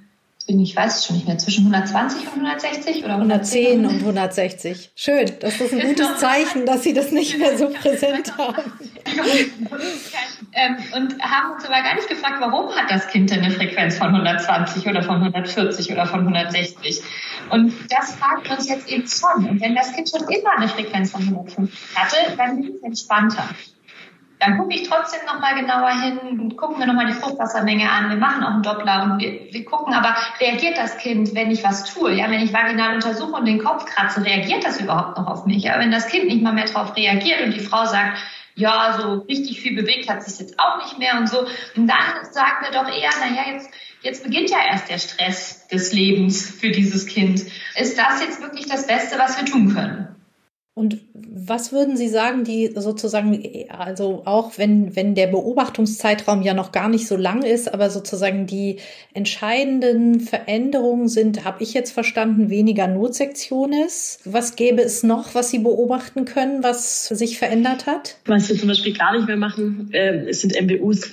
ich 0.48 0.76
weiß 0.76 1.00
es 1.00 1.06
schon 1.06 1.18
nicht 1.18 1.28
mehr, 1.28 1.38
zwischen 1.38 1.66
120 1.66 2.22
und 2.22 2.46
160 2.46 3.04
oder 3.04 3.16
110 3.16 3.86
und 3.86 4.00
160. 4.00 4.92
Schön, 4.96 5.30
das 5.42 5.60
ist 5.60 5.74
ein 5.74 5.82
gutes 5.82 6.18
Zeichen, 6.18 6.66
dass 6.66 6.84
Sie 6.84 6.94
das 6.94 7.12
nicht 7.12 7.38
mehr 7.38 7.58
so 7.58 7.70
präsent 7.82 8.38
haben. 8.38 8.72
Ähm, 10.54 10.78
und 10.96 11.22
haben 11.22 11.54
uns 11.54 11.66
aber 11.66 11.82
gar 11.84 11.96
nicht 11.96 12.08
gefragt, 12.08 12.38
warum 12.40 12.74
hat 12.74 12.90
das 12.90 13.08
Kind 13.08 13.30
denn 13.30 13.42
eine 13.42 13.54
Frequenz 13.54 13.98
von 13.98 14.08
120 14.08 14.88
oder 14.88 15.04
von 15.04 15.16
140 15.16 15.92
oder 15.92 16.06
von 16.06 16.22
160? 16.22 17.02
Und 17.50 17.74
das 17.90 18.16
fragt 18.16 18.50
uns 18.50 18.70
jetzt 18.70 18.88
eben 18.88 19.06
schon. 19.08 19.50
Und 19.50 19.62
wenn 19.62 19.76
das 19.76 19.92
Kind 19.94 20.10
schon 20.10 20.28
immer 20.30 20.58
eine 20.58 20.70
Frequenz 20.70 21.12
von 21.12 21.24
150 21.24 21.96
hatte, 21.96 22.16
dann 22.38 22.62
bin 22.62 22.76
ich 22.76 22.84
entspannter. 22.84 23.50
Dann 24.40 24.58
gucke 24.58 24.76
ich 24.76 24.88
trotzdem 24.88 25.22
nochmal 25.26 25.56
genauer 25.56 25.90
hin, 25.90 26.56
gucken 26.56 26.78
wir 26.78 26.86
nochmal 26.86 27.08
die 27.08 27.14
Fruchtwassermenge 27.14 27.90
an, 27.90 28.10
wir 28.10 28.18
machen 28.18 28.44
auch 28.44 28.52
einen 28.52 28.64
Doppler 28.64 29.04
und 29.04 29.20
wir, 29.20 29.52
wir 29.52 29.66
gucken, 29.66 29.96
aber 29.96 30.16
reagiert 30.40 30.78
das 30.78 30.98
Kind, 30.98 31.34
wenn 31.34 31.50
ich 31.50 31.64
was 31.64 31.92
tue? 31.92 32.14
Ja, 32.14 32.30
wenn 32.30 32.42
ich 32.42 32.54
vaginal 32.54 32.94
untersuche 32.96 33.32
und 33.32 33.46
den 33.46 33.64
Kopf 33.64 33.86
kratze, 33.86 34.24
reagiert 34.24 34.64
das 34.64 34.80
überhaupt 34.80 35.18
noch 35.18 35.26
auf 35.26 35.46
mich? 35.48 35.70
Aber 35.72 35.82
wenn 35.82 35.92
das 35.92 36.08
Kind 36.08 36.26
nicht 36.26 36.44
mal 36.44 36.54
mehr 36.54 36.66
darauf 36.66 36.96
reagiert 36.96 37.42
und 37.42 37.54
die 37.54 37.60
Frau 37.60 37.86
sagt, 37.86 38.20
ja, 38.54 38.98
so 39.00 39.22
richtig 39.22 39.62
viel 39.62 39.76
bewegt 39.76 40.10
hat 40.10 40.24
sich 40.24 40.40
jetzt 40.40 40.60
auch 40.60 40.84
nicht 40.84 41.00
mehr 41.00 41.18
und 41.18 41.30
so, 41.30 41.42
und 41.76 41.88
dann 41.88 42.32
sagen 42.32 42.58
wir 42.64 42.72
doch 42.72 42.88
eher, 42.88 43.10
naja, 43.20 43.54
jetzt, 43.54 43.70
jetzt 44.02 44.24
beginnt 44.24 44.50
ja 44.50 44.58
erst 44.70 44.90
der 44.90 44.98
Stress 45.00 45.68
des 45.68 45.94
Lebens 45.94 46.48
für 46.50 46.70
dieses 46.70 47.08
Kind. 47.08 47.42
Ist 47.76 47.98
das 47.98 48.22
jetzt 48.22 48.42
wirklich 48.42 48.68
das 48.68 48.86
Beste, 48.86 49.18
was 49.18 49.40
wir 49.40 49.46
tun 49.46 49.74
können? 49.74 50.17
Und 50.78 51.00
was 51.14 51.72
würden 51.72 51.98
Sie 51.98 52.08
sagen, 52.08 52.44
die 52.44 52.72
sozusagen, 52.76 53.44
also 53.70 54.22
auch 54.26 54.60
wenn, 54.60 54.96
wenn 54.96 55.16
der 55.16 55.26
Beobachtungszeitraum 55.26 56.44
ja 56.44 56.54
noch 56.54 56.72
gar 56.72 56.88
nicht 56.88 57.08
so 57.08 57.18
lang 57.18 57.42
ist, 57.42 57.74
aber 57.74 57.90
sozusagen 57.90 58.46
die 58.46 58.78
entscheidenden 59.16 60.20
Veränderungen 60.20 61.08
sind, 61.08 61.46
habe 61.46 61.64
ich 61.64 61.74
jetzt 61.74 61.94
verstanden, 61.94 62.52
weniger 62.52 62.88
Notsektion 62.88 63.74
ist. 63.74 64.20
Was 64.26 64.56
gäbe 64.56 64.84
es 64.84 65.02
noch, 65.02 65.34
was 65.34 65.50
Sie 65.50 65.58
beobachten 65.58 66.26
können, 66.26 66.62
was 66.62 67.08
sich 67.08 67.40
verändert 67.40 67.88
hat? 67.88 68.18
Was 68.28 68.48
wir 68.48 68.56
zum 68.56 68.68
Beispiel 68.68 68.94
gar 68.94 69.18
nicht 69.18 69.26
mehr 69.26 69.36
machen, 69.36 69.90
äh, 69.94 70.32
sind 70.32 70.54
MBUs 70.62 71.10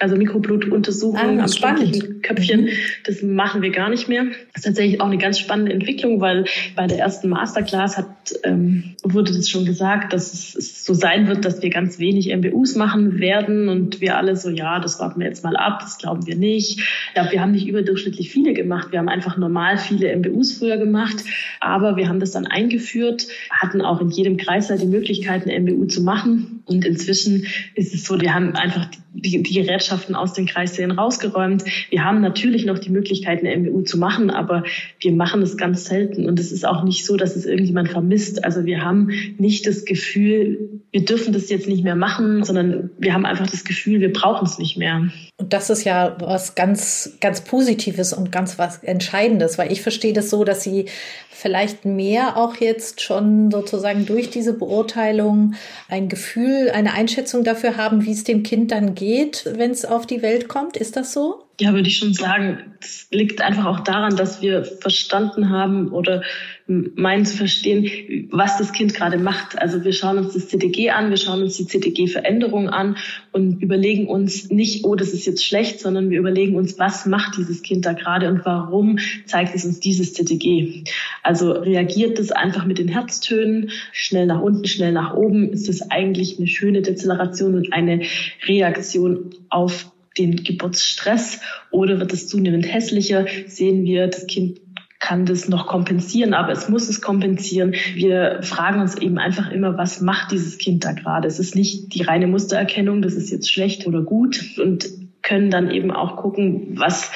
also 0.00 0.16
Mikroblutuntersuchungen 0.16 1.40
ah, 1.40 1.44
am 1.44 1.48
spannend. 1.48 2.22
Köpfchen. 2.22 2.64
Mhm. 2.64 2.68
Das 3.04 3.22
machen 3.22 3.62
wir 3.62 3.70
gar 3.70 3.90
nicht 3.90 4.08
mehr. 4.08 4.24
Das 4.24 4.62
ist 4.62 4.64
tatsächlich 4.64 5.00
auch 5.00 5.06
eine 5.06 5.18
ganz 5.18 5.38
spannende 5.38 5.72
Entwicklung, 5.72 6.20
weil 6.20 6.46
bei 6.74 6.86
der 6.86 6.98
ersten 6.98 7.28
Masterclass 7.28 7.96
hat, 7.96 8.08
ähm, 8.44 8.96
wurde 9.02 9.32
das 9.32 9.48
schon 9.48 9.64
gesagt, 9.64 10.12
dass 10.12 10.54
es 10.54 10.84
so 10.84 10.94
sein 10.94 11.28
wird, 11.28 11.44
dass 11.44 11.62
wir 11.62 11.70
ganz 11.70 11.98
wenig 11.98 12.34
MBUs 12.34 12.76
machen 12.76 13.18
werden 13.20 13.68
und 13.68 14.00
wir 14.00 14.16
alle 14.16 14.36
so, 14.36 14.50
ja, 14.50 14.80
das 14.80 14.98
warten 15.00 15.20
wir 15.20 15.26
jetzt 15.26 15.44
mal 15.44 15.56
ab, 15.56 15.80
das 15.80 15.98
glauben 15.98 16.26
wir 16.26 16.36
nicht. 16.36 16.78
Ich 16.78 17.14
glaube, 17.14 17.32
wir 17.32 17.40
haben 17.40 17.52
nicht 17.52 17.68
überdurchschnittlich 17.68 18.30
viele 18.30 18.54
gemacht. 18.54 18.92
Wir 18.92 18.98
haben 18.98 19.08
einfach 19.08 19.36
normal 19.36 19.76
viele 19.76 20.14
MBUs 20.16 20.58
früher 20.58 20.78
gemacht, 20.78 21.16
aber 21.60 21.96
wir 21.96 22.08
haben 22.08 22.20
das 22.20 22.30
dann 22.30 22.46
eingeführt, 22.46 23.26
hatten 23.50 23.82
auch 23.82 24.00
in 24.00 24.10
jedem 24.10 24.36
Kreis 24.36 24.70
halt 24.70 24.82
die 24.82 24.86
Möglichkeit, 24.86 25.46
eine 25.46 25.58
MBU 25.60 25.86
zu 25.86 26.02
machen 26.02 26.59
und 26.70 26.84
inzwischen 26.84 27.46
ist 27.74 27.92
es 27.94 28.04
so, 28.04 28.20
wir 28.20 28.32
haben 28.32 28.54
einfach 28.54 28.88
die, 29.12 29.42
die 29.42 29.54
Gerätschaften 29.54 30.14
aus 30.14 30.34
den 30.34 30.46
Kreissälen 30.46 30.92
rausgeräumt. 30.92 31.64
Wir 31.90 32.04
haben 32.04 32.20
natürlich 32.20 32.64
noch 32.64 32.78
die 32.78 32.90
Möglichkeit, 32.90 33.40
eine 33.40 33.56
MBU 33.56 33.82
zu 33.82 33.98
machen, 33.98 34.30
aber 34.30 34.62
wir 35.00 35.12
machen 35.12 35.42
es 35.42 35.56
ganz 35.56 35.86
selten. 35.86 36.26
Und 36.26 36.38
es 36.38 36.52
ist 36.52 36.64
auch 36.64 36.84
nicht 36.84 37.04
so, 37.04 37.16
dass 37.16 37.34
es 37.34 37.44
irgendjemand 37.44 37.88
vermisst. 37.88 38.44
Also 38.44 38.64
wir 38.64 38.84
haben 38.84 39.10
nicht 39.36 39.66
das 39.66 39.84
Gefühl, 39.84 40.80
wir 40.92 41.04
dürfen 41.04 41.32
das 41.32 41.50
jetzt 41.50 41.66
nicht 41.66 41.82
mehr 41.82 41.96
machen, 41.96 42.44
sondern 42.44 42.90
wir 42.98 43.14
haben 43.14 43.26
einfach 43.26 43.50
das 43.50 43.64
Gefühl, 43.64 44.00
wir 44.00 44.12
brauchen 44.12 44.46
es 44.46 44.58
nicht 44.58 44.76
mehr. 44.76 45.08
Und 45.38 45.52
das 45.52 45.70
ist 45.70 45.84
ja 45.84 46.16
was 46.20 46.54
ganz, 46.54 47.16
ganz 47.20 47.40
Positives 47.40 48.12
und 48.12 48.30
ganz 48.30 48.58
was 48.58 48.84
Entscheidendes, 48.84 49.58
weil 49.58 49.72
ich 49.72 49.82
verstehe 49.82 50.12
das 50.12 50.30
so, 50.30 50.44
dass 50.44 50.62
Sie 50.62 50.86
vielleicht 51.30 51.86
mehr 51.86 52.36
auch 52.36 52.56
jetzt 52.56 53.00
schon 53.00 53.50
sozusagen 53.50 54.04
durch 54.04 54.30
diese 54.30 54.52
Beurteilung 54.52 55.54
ein 55.88 56.08
Gefühl, 56.08 56.59
eine 56.68 56.92
Einschätzung 56.92 57.44
dafür 57.44 57.76
haben, 57.76 58.04
wie 58.04 58.12
es 58.12 58.24
dem 58.24 58.42
Kind 58.42 58.70
dann 58.72 58.94
geht, 58.94 59.44
wenn 59.56 59.70
es 59.70 59.84
auf 59.84 60.06
die 60.06 60.22
Welt 60.22 60.48
kommt. 60.48 60.76
Ist 60.76 60.96
das 60.96 61.12
so? 61.12 61.44
Ja, 61.60 61.72
würde 61.72 61.88
ich 61.88 61.98
schon 61.98 62.14
sagen. 62.14 62.74
Es 62.80 63.06
liegt 63.10 63.40
einfach 63.40 63.66
auch 63.66 63.80
daran, 63.80 64.16
dass 64.16 64.40
wir 64.42 64.64
verstanden 64.64 65.50
haben 65.50 65.92
oder 65.92 66.22
meinen 66.70 67.26
zu 67.26 67.36
verstehen, 67.36 68.28
was 68.30 68.56
das 68.58 68.72
Kind 68.72 68.94
gerade 68.94 69.18
macht. 69.18 69.60
Also 69.60 69.84
wir 69.84 69.92
schauen 69.92 70.18
uns 70.18 70.34
das 70.34 70.48
CTG 70.48 70.90
an, 70.90 71.10
wir 71.10 71.16
schauen 71.16 71.42
uns 71.42 71.56
die 71.56 71.66
CTG-Veränderung 71.66 72.68
an 72.68 72.96
und 73.32 73.60
überlegen 73.60 74.06
uns 74.06 74.50
nicht, 74.50 74.84
oh, 74.84 74.94
das 74.94 75.12
ist 75.12 75.26
jetzt 75.26 75.44
schlecht, 75.44 75.80
sondern 75.80 76.10
wir 76.10 76.20
überlegen 76.20 76.54
uns, 76.54 76.78
was 76.78 77.06
macht 77.06 77.36
dieses 77.36 77.62
Kind 77.62 77.86
da 77.86 77.92
gerade 77.92 78.28
und 78.28 78.44
warum 78.44 78.98
zeigt 79.26 79.54
es 79.56 79.64
uns 79.64 79.80
dieses 79.80 80.14
CTG. 80.14 80.84
Also 81.24 81.50
reagiert 81.50 82.18
es 82.20 82.30
einfach 82.30 82.64
mit 82.64 82.78
den 82.78 82.88
Herztönen, 82.88 83.70
schnell 83.92 84.26
nach 84.26 84.40
unten, 84.40 84.66
schnell 84.66 84.92
nach 84.92 85.14
oben, 85.14 85.52
ist 85.52 85.68
es 85.68 85.90
eigentlich 85.90 86.38
eine 86.38 86.46
schöne 86.46 86.82
Dezeleration 86.82 87.56
und 87.56 87.72
eine 87.72 88.02
Reaktion 88.46 89.30
auf 89.48 89.90
den 90.18 90.36
Geburtsstress 90.36 91.40
oder 91.70 91.98
wird 91.98 92.12
es 92.12 92.28
zunehmend 92.28 92.72
hässlicher? 92.72 93.26
Sehen 93.46 93.84
wir, 93.84 94.06
das 94.06 94.26
Kind 94.26 94.60
kann 95.00 95.24
das 95.24 95.48
noch 95.48 95.66
kompensieren, 95.66 96.34
aber 96.34 96.52
es 96.52 96.68
muss 96.68 96.88
es 96.88 97.00
kompensieren. 97.00 97.74
Wir 97.94 98.40
fragen 98.42 98.80
uns 98.80 98.96
eben 98.96 99.18
einfach 99.18 99.50
immer, 99.50 99.76
was 99.76 100.00
macht 100.00 100.30
dieses 100.30 100.58
Kind 100.58 100.84
da 100.84 100.92
gerade? 100.92 101.26
Es 101.26 101.40
ist 101.40 101.56
nicht 101.56 101.94
die 101.94 102.02
reine 102.02 102.26
Mustererkennung, 102.26 103.02
das 103.02 103.14
ist 103.14 103.30
jetzt 103.30 103.50
schlecht 103.50 103.86
oder 103.86 104.02
gut 104.02 104.58
und 104.58 104.88
können 105.22 105.50
dann 105.50 105.70
eben 105.70 105.90
auch 105.90 106.16
gucken, 106.16 106.78
was 106.78 107.10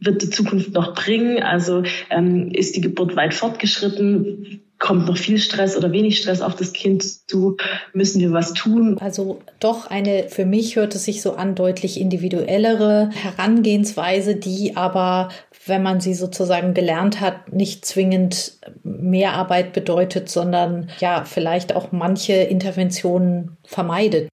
wird 0.00 0.22
die 0.22 0.30
Zukunft 0.30 0.72
noch 0.72 0.94
bringen? 0.94 1.42
Also 1.42 1.82
ähm, 2.10 2.50
ist 2.52 2.76
die 2.76 2.80
Geburt 2.80 3.16
weit 3.16 3.34
fortgeschritten? 3.34 4.62
kommt 4.78 5.06
noch 5.06 5.16
viel 5.16 5.38
Stress 5.38 5.76
oder 5.76 5.90
wenig 5.92 6.18
Stress 6.18 6.42
auf 6.42 6.54
das 6.54 6.72
Kind 6.72 7.02
zu? 7.02 7.56
Müssen 7.92 8.20
wir 8.20 8.32
was 8.32 8.52
tun? 8.52 8.98
Also 9.00 9.40
doch 9.58 9.90
eine, 9.90 10.28
für 10.28 10.44
mich 10.44 10.76
hört 10.76 10.94
es 10.94 11.04
sich 11.04 11.22
so 11.22 11.34
an, 11.34 11.54
deutlich 11.54 11.98
individuellere 12.00 13.10
Herangehensweise, 13.14 14.36
die 14.36 14.76
aber, 14.76 15.30
wenn 15.66 15.82
man 15.82 16.00
sie 16.00 16.14
sozusagen 16.14 16.74
gelernt 16.74 17.20
hat, 17.20 17.52
nicht 17.52 17.84
zwingend 17.84 18.58
mehr 18.82 19.32
Arbeit 19.32 19.72
bedeutet, 19.72 20.28
sondern 20.28 20.90
ja, 20.98 21.24
vielleicht 21.24 21.74
auch 21.74 21.92
manche 21.92 22.34
Interventionen 22.34 23.56
vermeidet. 23.64 24.28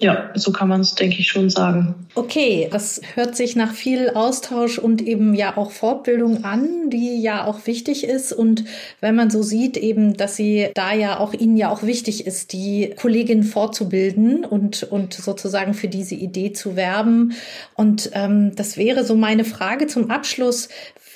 Ja, 0.00 0.30
so 0.34 0.52
kann 0.52 0.68
man 0.68 0.82
es, 0.82 0.94
denke 0.94 1.16
ich, 1.18 1.26
schon 1.26 1.50
sagen. 1.50 2.06
Okay, 2.14 2.68
das 2.70 3.00
hört 3.16 3.34
sich 3.34 3.56
nach 3.56 3.72
viel 3.72 4.10
Austausch 4.10 4.78
und 4.78 5.02
eben 5.02 5.34
ja 5.34 5.56
auch 5.56 5.72
Fortbildung 5.72 6.44
an, 6.44 6.88
die 6.88 7.20
ja 7.20 7.44
auch 7.44 7.66
wichtig 7.66 8.04
ist. 8.04 8.32
Und 8.32 8.64
wenn 9.00 9.16
man 9.16 9.28
so 9.28 9.42
sieht, 9.42 9.76
eben, 9.76 10.16
dass 10.16 10.36
sie 10.36 10.68
da 10.74 10.92
ja 10.92 11.18
auch 11.18 11.34
Ihnen 11.34 11.56
ja 11.56 11.70
auch 11.70 11.82
wichtig 11.82 12.28
ist, 12.28 12.52
die 12.52 12.94
Kollegin 12.96 13.42
fortzubilden 13.42 14.44
und, 14.44 14.84
und 14.84 15.14
sozusagen 15.14 15.74
für 15.74 15.88
diese 15.88 16.14
Idee 16.14 16.52
zu 16.52 16.76
werben. 16.76 17.32
Und 17.74 18.10
ähm, 18.12 18.54
das 18.54 18.76
wäre 18.76 19.04
so 19.04 19.16
meine 19.16 19.44
Frage 19.44 19.88
zum 19.88 20.10
Abschluss 20.10 20.68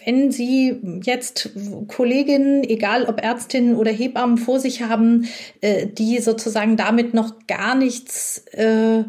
wenn 0.05 0.31
Sie 0.31 0.81
jetzt 1.03 1.51
Kolleginnen, 1.89 2.65
egal 2.65 3.05
ob 3.05 3.23
Ärztinnen 3.23 3.77
oder 3.77 3.91
Hebammen 3.91 4.39
vor 4.39 4.61
sich 4.61 4.83
haben, 4.83 5.29
äh, 5.61 5.87
die 5.87 6.19
sozusagen 6.19 6.77
damit 6.77 7.15
noch 7.15 7.47
gar 7.47 7.75
nichts 7.75 8.39
äh, 8.53 9.05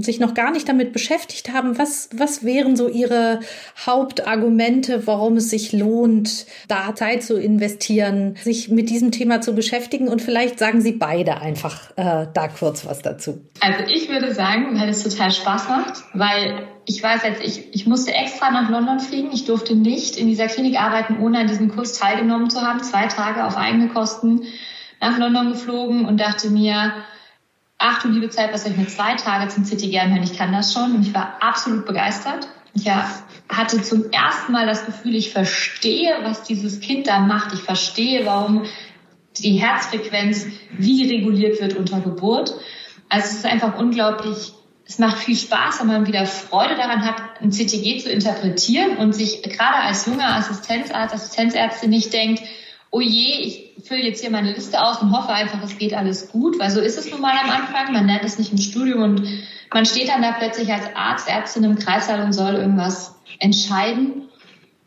sich 0.00 0.20
noch 0.20 0.34
gar 0.34 0.50
nicht 0.50 0.68
damit 0.68 0.92
beschäftigt 0.92 1.52
haben, 1.52 1.78
was, 1.78 2.10
was 2.14 2.44
wären 2.44 2.76
so 2.76 2.88
Ihre 2.88 3.40
Hauptargumente, 3.86 5.06
warum 5.06 5.36
es 5.36 5.50
sich 5.50 5.72
lohnt, 5.72 6.46
da 6.68 6.94
Zeit 6.94 7.22
zu 7.22 7.38
investieren, 7.38 8.36
sich 8.36 8.68
mit 8.68 8.90
diesem 8.90 9.12
Thema 9.12 9.40
zu 9.40 9.54
beschäftigen? 9.54 10.08
Und 10.08 10.22
vielleicht 10.22 10.58
sagen 10.58 10.80
Sie 10.80 10.92
beide 10.92 11.40
einfach 11.40 11.90
äh, 11.96 12.26
da 12.32 12.48
kurz 12.48 12.86
was 12.86 13.02
dazu. 13.02 13.40
Also 13.60 13.84
ich 13.88 14.08
würde 14.08 14.34
sagen, 14.34 14.78
weil 14.78 14.88
es 14.88 15.02
total 15.02 15.30
Spaß 15.30 15.68
macht, 15.68 16.02
weil 16.14 16.66
ich 16.86 17.02
weiß 17.02 17.22
jetzt, 17.24 17.44
ich, 17.44 17.74
ich 17.74 17.86
musste 17.86 18.12
extra 18.12 18.50
nach 18.50 18.68
London 18.70 19.00
fliegen. 19.00 19.30
Ich 19.32 19.44
durfte 19.44 19.74
nicht 19.76 20.16
in 20.16 20.26
dieser 20.26 20.46
Klinik 20.46 20.80
arbeiten, 20.80 21.20
ohne 21.20 21.38
an 21.38 21.46
diesem 21.46 21.68
Kurs 21.68 21.92
teilgenommen 21.92 22.50
zu 22.50 22.62
haben. 22.62 22.82
Zwei 22.82 23.06
Tage 23.06 23.44
auf 23.44 23.56
eigene 23.56 23.88
Kosten 23.88 24.42
nach 25.00 25.18
London 25.18 25.52
geflogen 25.52 26.04
und 26.04 26.20
dachte 26.20 26.50
mir, 26.50 26.92
ach 27.80 28.02
du 28.02 28.08
liebe 28.08 28.28
Zeit, 28.30 28.52
was 28.52 28.62
soll 28.62 28.72
ich 28.72 28.78
mir 28.78 28.86
zwei 28.86 29.14
Tage 29.14 29.48
zum 29.48 29.64
City 29.64 29.88
gern 29.88 30.10
hören? 30.10 30.22
Ich 30.22 30.38
kann 30.38 30.52
das 30.52 30.72
schon. 30.72 30.94
Und 30.94 31.02
ich 31.02 31.12
war 31.12 31.38
absolut 31.40 31.86
begeistert. 31.86 32.46
Ich 32.74 32.88
hatte 33.48 33.82
zum 33.82 34.10
ersten 34.12 34.52
Mal 34.52 34.66
das 34.66 34.86
Gefühl, 34.86 35.16
ich 35.16 35.32
verstehe, 35.32 36.18
was 36.22 36.44
dieses 36.44 36.80
Kind 36.80 37.08
da 37.08 37.18
macht. 37.18 37.52
Ich 37.52 37.60
verstehe, 37.60 38.24
warum 38.26 38.64
die 39.38 39.54
Herzfrequenz 39.54 40.46
wie 40.76 41.12
reguliert 41.12 41.60
wird 41.60 41.74
unter 41.74 42.00
Geburt. 42.00 42.54
Also 43.08 43.26
es 43.26 43.32
ist 43.32 43.46
einfach 43.46 43.76
unglaublich 43.76 44.52
es 44.90 44.98
macht 44.98 45.18
viel 45.18 45.36
Spaß, 45.36 45.80
wenn 45.80 45.86
man 45.86 46.06
wieder 46.08 46.26
Freude 46.26 46.74
daran 46.74 47.04
hat, 47.04 47.40
ein 47.40 47.52
CTG 47.52 47.98
zu 47.98 48.10
interpretieren 48.10 48.96
und 48.96 49.12
sich 49.12 49.40
gerade 49.40 49.76
als 49.76 50.06
junger 50.06 50.34
Assistenzarzt, 50.34 51.14
Assistenzärztin 51.14 51.90
nicht 51.90 52.12
denkt, 52.12 52.42
oh 52.90 53.00
je, 53.00 53.40
ich 53.42 53.84
fülle 53.84 54.02
jetzt 54.02 54.20
hier 54.20 54.30
meine 54.30 54.52
Liste 54.52 54.80
aus 54.80 55.00
und 55.00 55.12
hoffe 55.12 55.32
einfach, 55.32 55.62
es 55.62 55.78
geht 55.78 55.94
alles 55.94 56.30
gut, 56.30 56.58
weil 56.58 56.70
so 56.70 56.80
ist 56.80 56.98
es 56.98 57.10
nun 57.10 57.20
mal 57.20 57.36
am 57.42 57.50
Anfang. 57.50 57.92
Man 57.92 58.06
lernt 58.06 58.24
es 58.24 58.38
nicht 58.38 58.52
im 58.52 58.58
Studium 58.58 59.02
und 59.02 59.28
man 59.72 59.86
steht 59.86 60.08
dann 60.08 60.22
da 60.22 60.32
plötzlich 60.32 60.72
als 60.72 60.84
Arzt, 60.94 61.28
Ärztin 61.28 61.64
im 61.64 61.78
Kreissaal 61.78 62.22
und 62.22 62.32
soll 62.32 62.54
irgendwas 62.54 63.14
entscheiden. 63.38 64.28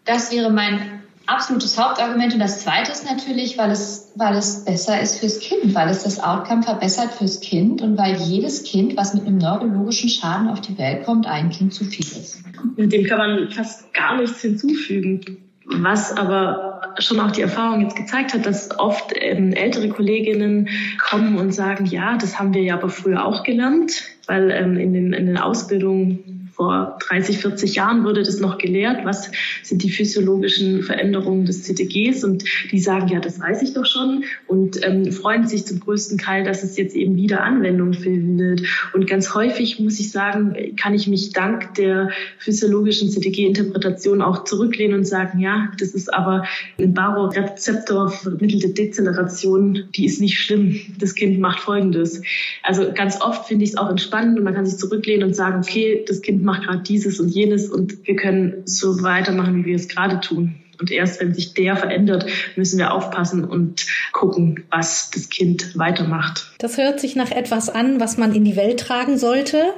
Das 0.06 0.32
wäre 0.34 0.52
mein 0.52 1.02
absolutes 1.26 1.80
Hauptargument. 1.80 2.34
Und 2.34 2.40
das 2.40 2.60
zweite 2.60 2.92
ist 2.92 3.10
natürlich, 3.10 3.58
weil 3.58 3.72
es, 3.72 4.12
weil 4.16 4.36
es 4.36 4.66
besser 4.66 5.02
ist 5.02 5.20
fürs 5.20 5.40
Kind, 5.40 5.74
weil 5.74 5.90
es 5.90 6.04
das 6.04 6.20
Outcome 6.20 6.64
verbessert 6.64 7.14
fürs 7.14 7.40
Kind 7.40 7.82
und 7.82 7.98
weil 7.98 8.18
jedes 8.18 8.64
Kind, 8.64 8.98
was 8.98 9.14
mit 9.14 9.26
einem 9.26 9.38
neurologischen 9.38 10.10
Schaden 10.10 10.50
auf 10.50 10.62
die 10.62 10.78
Welt 10.78 11.06
kommt, 11.06 11.26
ein 11.26 11.50
Kind 11.50 11.74
zu 11.74 11.86
viel 11.86 12.06
ist. 12.06 12.44
Dem 12.78 13.06
kann 13.06 13.18
man 13.18 13.50
fast 13.50 13.94
gar 13.94 14.18
nichts 14.18 14.42
hinzufügen. 14.42 15.38
Was 15.66 16.12
aber 16.16 16.73
schon 17.00 17.20
auch 17.20 17.32
die 17.32 17.42
Erfahrung 17.42 17.82
jetzt 17.82 17.96
gezeigt 17.96 18.34
hat, 18.34 18.46
dass 18.46 18.78
oft 18.78 19.14
ähm, 19.16 19.54
ältere 19.54 19.90
Kolleginnen 19.90 20.70
kommen 21.00 21.38
und 21.38 21.54
sagen, 21.54 21.86
ja, 21.86 22.18
das 22.18 22.40
haben 22.40 22.54
wir 22.54 22.62
ja 22.62 22.76
aber 22.76 22.90
früher 22.90 23.26
auch 23.26 23.44
gelernt, 23.44 24.04
weil 24.28 24.52
ähm, 24.52 24.78
in, 24.78 24.94
den, 24.94 25.14
in 25.14 25.26
den 25.26 25.38
Ausbildungen 25.38 26.43
vor 26.54 26.98
30, 27.08 27.40
40 27.40 27.76
Jahren 27.76 28.04
wurde 28.04 28.24
das 28.24 28.40
noch 28.40 28.58
gelehrt, 28.58 29.06
was 29.06 29.32
sind 29.64 29.82
die 29.84 29.90
physiologischen 29.90 30.84
Veränderungen 30.84 31.46
des 31.46 31.64
CTGs 31.64 32.24
und 32.24 32.44
die 32.72 32.80
sagen, 32.80 33.08
ja, 33.08 33.20
das 33.20 33.40
weiß 33.40 33.64
ich 33.64 33.74
doch 33.74 33.86
schon 33.86 34.24
und 34.48 34.86
ähm, 34.86 35.12
freuen 35.12 35.48
sich 35.48 35.66
zum 35.66 35.80
größten 35.80 36.20
Teil, 36.20 36.44
dass 36.44 36.64
es 36.64 36.78
jetzt 36.78 36.96
eben 36.96 37.16
wieder 37.16 37.42
Anwendung 37.42 37.94
findet. 37.94 38.62
Und 38.94 39.08
ganz 39.08 39.34
häufig, 39.34 39.80
muss 39.80 40.00
ich 40.00 40.12
sagen, 40.12 40.76
kann 40.80 40.94
ich 40.94 41.08
mich 41.08 41.34
dank 41.34 41.74
der 41.76 42.12
physiologischen 42.38 43.10
CTG-Interpretation 43.10 44.22
auch 44.22 44.44
zurücklehnen 44.44 45.00
und 45.00 45.06
sagen, 45.06 45.40
ja, 45.40 45.72
das 45.80 45.90
ist 45.90 46.14
aber 46.14 46.46
ein 46.78 46.94
Barorezeptor 46.94 48.10
vermittelte 48.10 48.70
Dezeleration, 48.70 49.86
die 49.96 50.06
ist 50.06 50.22
nicht 50.22 50.40
schlimm. 50.40 50.80
Das 51.00 51.16
Kind 51.16 51.40
macht 51.40 51.62
Folgendes. 51.62 52.22
Also 52.62 52.92
ganz 52.94 53.22
oft 53.22 53.48
finde 53.48 53.64
ich 53.64 53.72
es 53.72 53.78
auch 53.78 53.90
entspannend 53.90 54.38
und 54.38 54.44
man 54.44 54.54
kann 54.54 54.66
sich 54.66 54.78
zurücklehnen 54.78 55.28
und 55.28 55.36
sagen, 55.36 55.62
okay, 55.64 56.04
das 56.08 56.22
Kind 56.22 56.43
macht 56.44 56.64
gerade 56.64 56.84
dieses 56.84 57.20
und 57.20 57.30
jenes 57.30 57.70
und 57.70 58.06
wir 58.06 58.16
können 58.16 58.64
so 58.66 59.02
weitermachen, 59.02 59.58
wie 59.58 59.66
wir 59.66 59.76
es 59.76 59.88
gerade 59.88 60.20
tun. 60.20 60.63
Und 60.80 60.92
erst 60.92 61.20
wenn 61.22 61.34
sich 61.34 61.54
der 61.54 61.76
verändert, 61.76 62.26
müssen 62.56 62.80
wir 62.80 62.94
aufpassen 62.94 63.44
und 63.46 63.86
gucken, 64.12 64.64
was 64.70 65.12
das 65.12 65.30
Kind 65.30 65.78
weitermacht. 65.78 66.52
Das 66.58 66.78
hört 66.78 67.00
sich 67.00 67.16
nach 67.16 67.32
etwas 67.32 67.70
an, 67.70 68.00
was 68.00 68.18
man 68.18 68.34
in 68.34 68.46
die 68.46 68.56
Welt 68.56 68.80
tragen 68.80 69.18
sollte. 69.18 69.74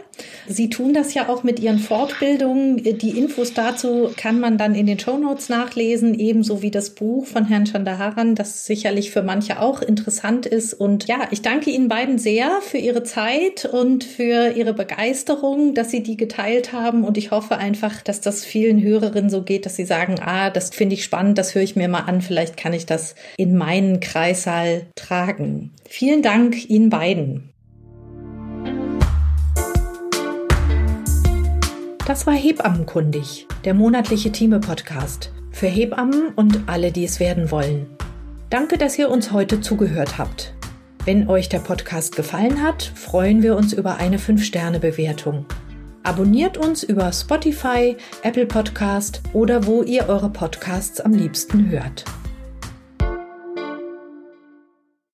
Sie 0.48 0.70
tun 0.70 0.94
das 0.94 1.14
ja 1.14 1.28
auch 1.28 1.44
mit 1.44 1.60
Ihren 1.60 1.80
Fortbildungen. 1.80 2.78
Die 2.78 3.18
Infos 3.18 3.54
dazu 3.54 4.12
kann 4.16 4.40
man 4.40 4.58
dann 4.58 4.76
in 4.76 4.86
den 4.86 5.00
Show 5.00 5.18
Notes 5.18 5.50
nachlesen, 5.50 6.18
ebenso 6.18 6.62
wie 6.62 6.72
das 6.72 6.92
Buch 6.92 7.26
von 7.26 7.46
Herrn 7.46 7.66
Chandaharan, 7.66 8.36
das 8.36 8.66
sicherlich 8.66 9.12
für 9.12 9.24
manche 9.24 9.60
auch 9.60 9.82
interessant 9.82 10.46
ist. 10.46 10.74
Und 10.74 11.08
ja, 11.08 11.28
ich 11.32 11.42
danke 11.42 11.72
Ihnen 11.72 11.88
beiden 11.88 12.18
sehr 12.18 12.62
für 12.62 12.78
Ihre 12.78 13.04
Zeit 13.04 13.66
und 13.66 14.04
für 14.04 14.54
Ihre 14.56 14.74
Begeisterung, 14.74 15.74
dass 15.74 15.92
Sie 15.92 16.04
die 16.04 16.18
geteilt 16.18 16.72
haben. 16.72 17.04
Und 17.04 17.18
ich 17.18 17.32
hoffe 17.32 17.58
einfach, 17.58 18.02
dass 18.02 18.22
das 18.22 18.46
vielen 18.46 18.82
Hörerinnen 18.82 19.30
so 19.30 19.42
geht, 19.42 19.66
dass 19.66 19.76
sie 19.76 19.86
sagen, 19.86 20.16
ah, 20.24 20.50
das 20.50 20.70
finde 20.86 20.94
ich 20.94 21.04
spannend, 21.04 21.40
das 21.40 21.56
höre 21.56 21.64
ich 21.64 21.76
mir 21.76 21.88
mal 21.88 22.02
an, 22.02 22.22
vielleicht 22.22 22.58
kann 22.58 22.72
ich 22.72 22.86
das 22.86 23.16
in 23.38 23.58
meinen 23.58 24.02
Kreissaal 24.02 24.86
tragen. 24.94 25.72
Vielen 25.90 26.22
Dank 26.22 26.70
Ihnen 26.70 26.92
beiden. 26.92 27.50
Das 32.06 32.28
war 32.28 32.36
Hebammenkundig, 32.36 33.48
der 33.64 33.74
monatliche 33.74 34.32
Thieme-Podcast 34.32 35.32
für 35.50 35.66
Hebammen 35.66 36.28
und 36.36 36.70
alle, 36.70 36.92
die 36.92 37.06
es 37.06 37.20
werden 37.20 37.50
wollen. 37.50 37.88
Danke, 38.52 38.78
dass 38.78 39.00
ihr 39.00 39.10
uns 39.10 39.32
heute 39.32 39.62
zugehört 39.62 40.20
habt. 40.20 40.54
Wenn 41.04 41.28
euch 41.28 41.50
der 41.50 41.62
Podcast 41.62 42.16
gefallen 42.16 42.62
hat, 42.62 42.84
freuen 42.84 43.42
wir 43.42 43.56
uns 43.56 43.74
über 43.74 43.98
eine 43.98 44.20
5-Sterne-Bewertung. 44.20 45.48
Abonniert 46.06 46.56
uns 46.60 46.84
über 46.84 47.12
Spotify, 47.12 47.98
Apple 48.22 48.46
Podcast 48.46 49.24
oder 49.34 49.66
wo 49.66 49.82
ihr 49.82 50.08
eure 50.08 50.30
Podcasts 50.30 51.02
am 51.02 51.14
liebsten 51.14 51.68
hört. 51.72 52.06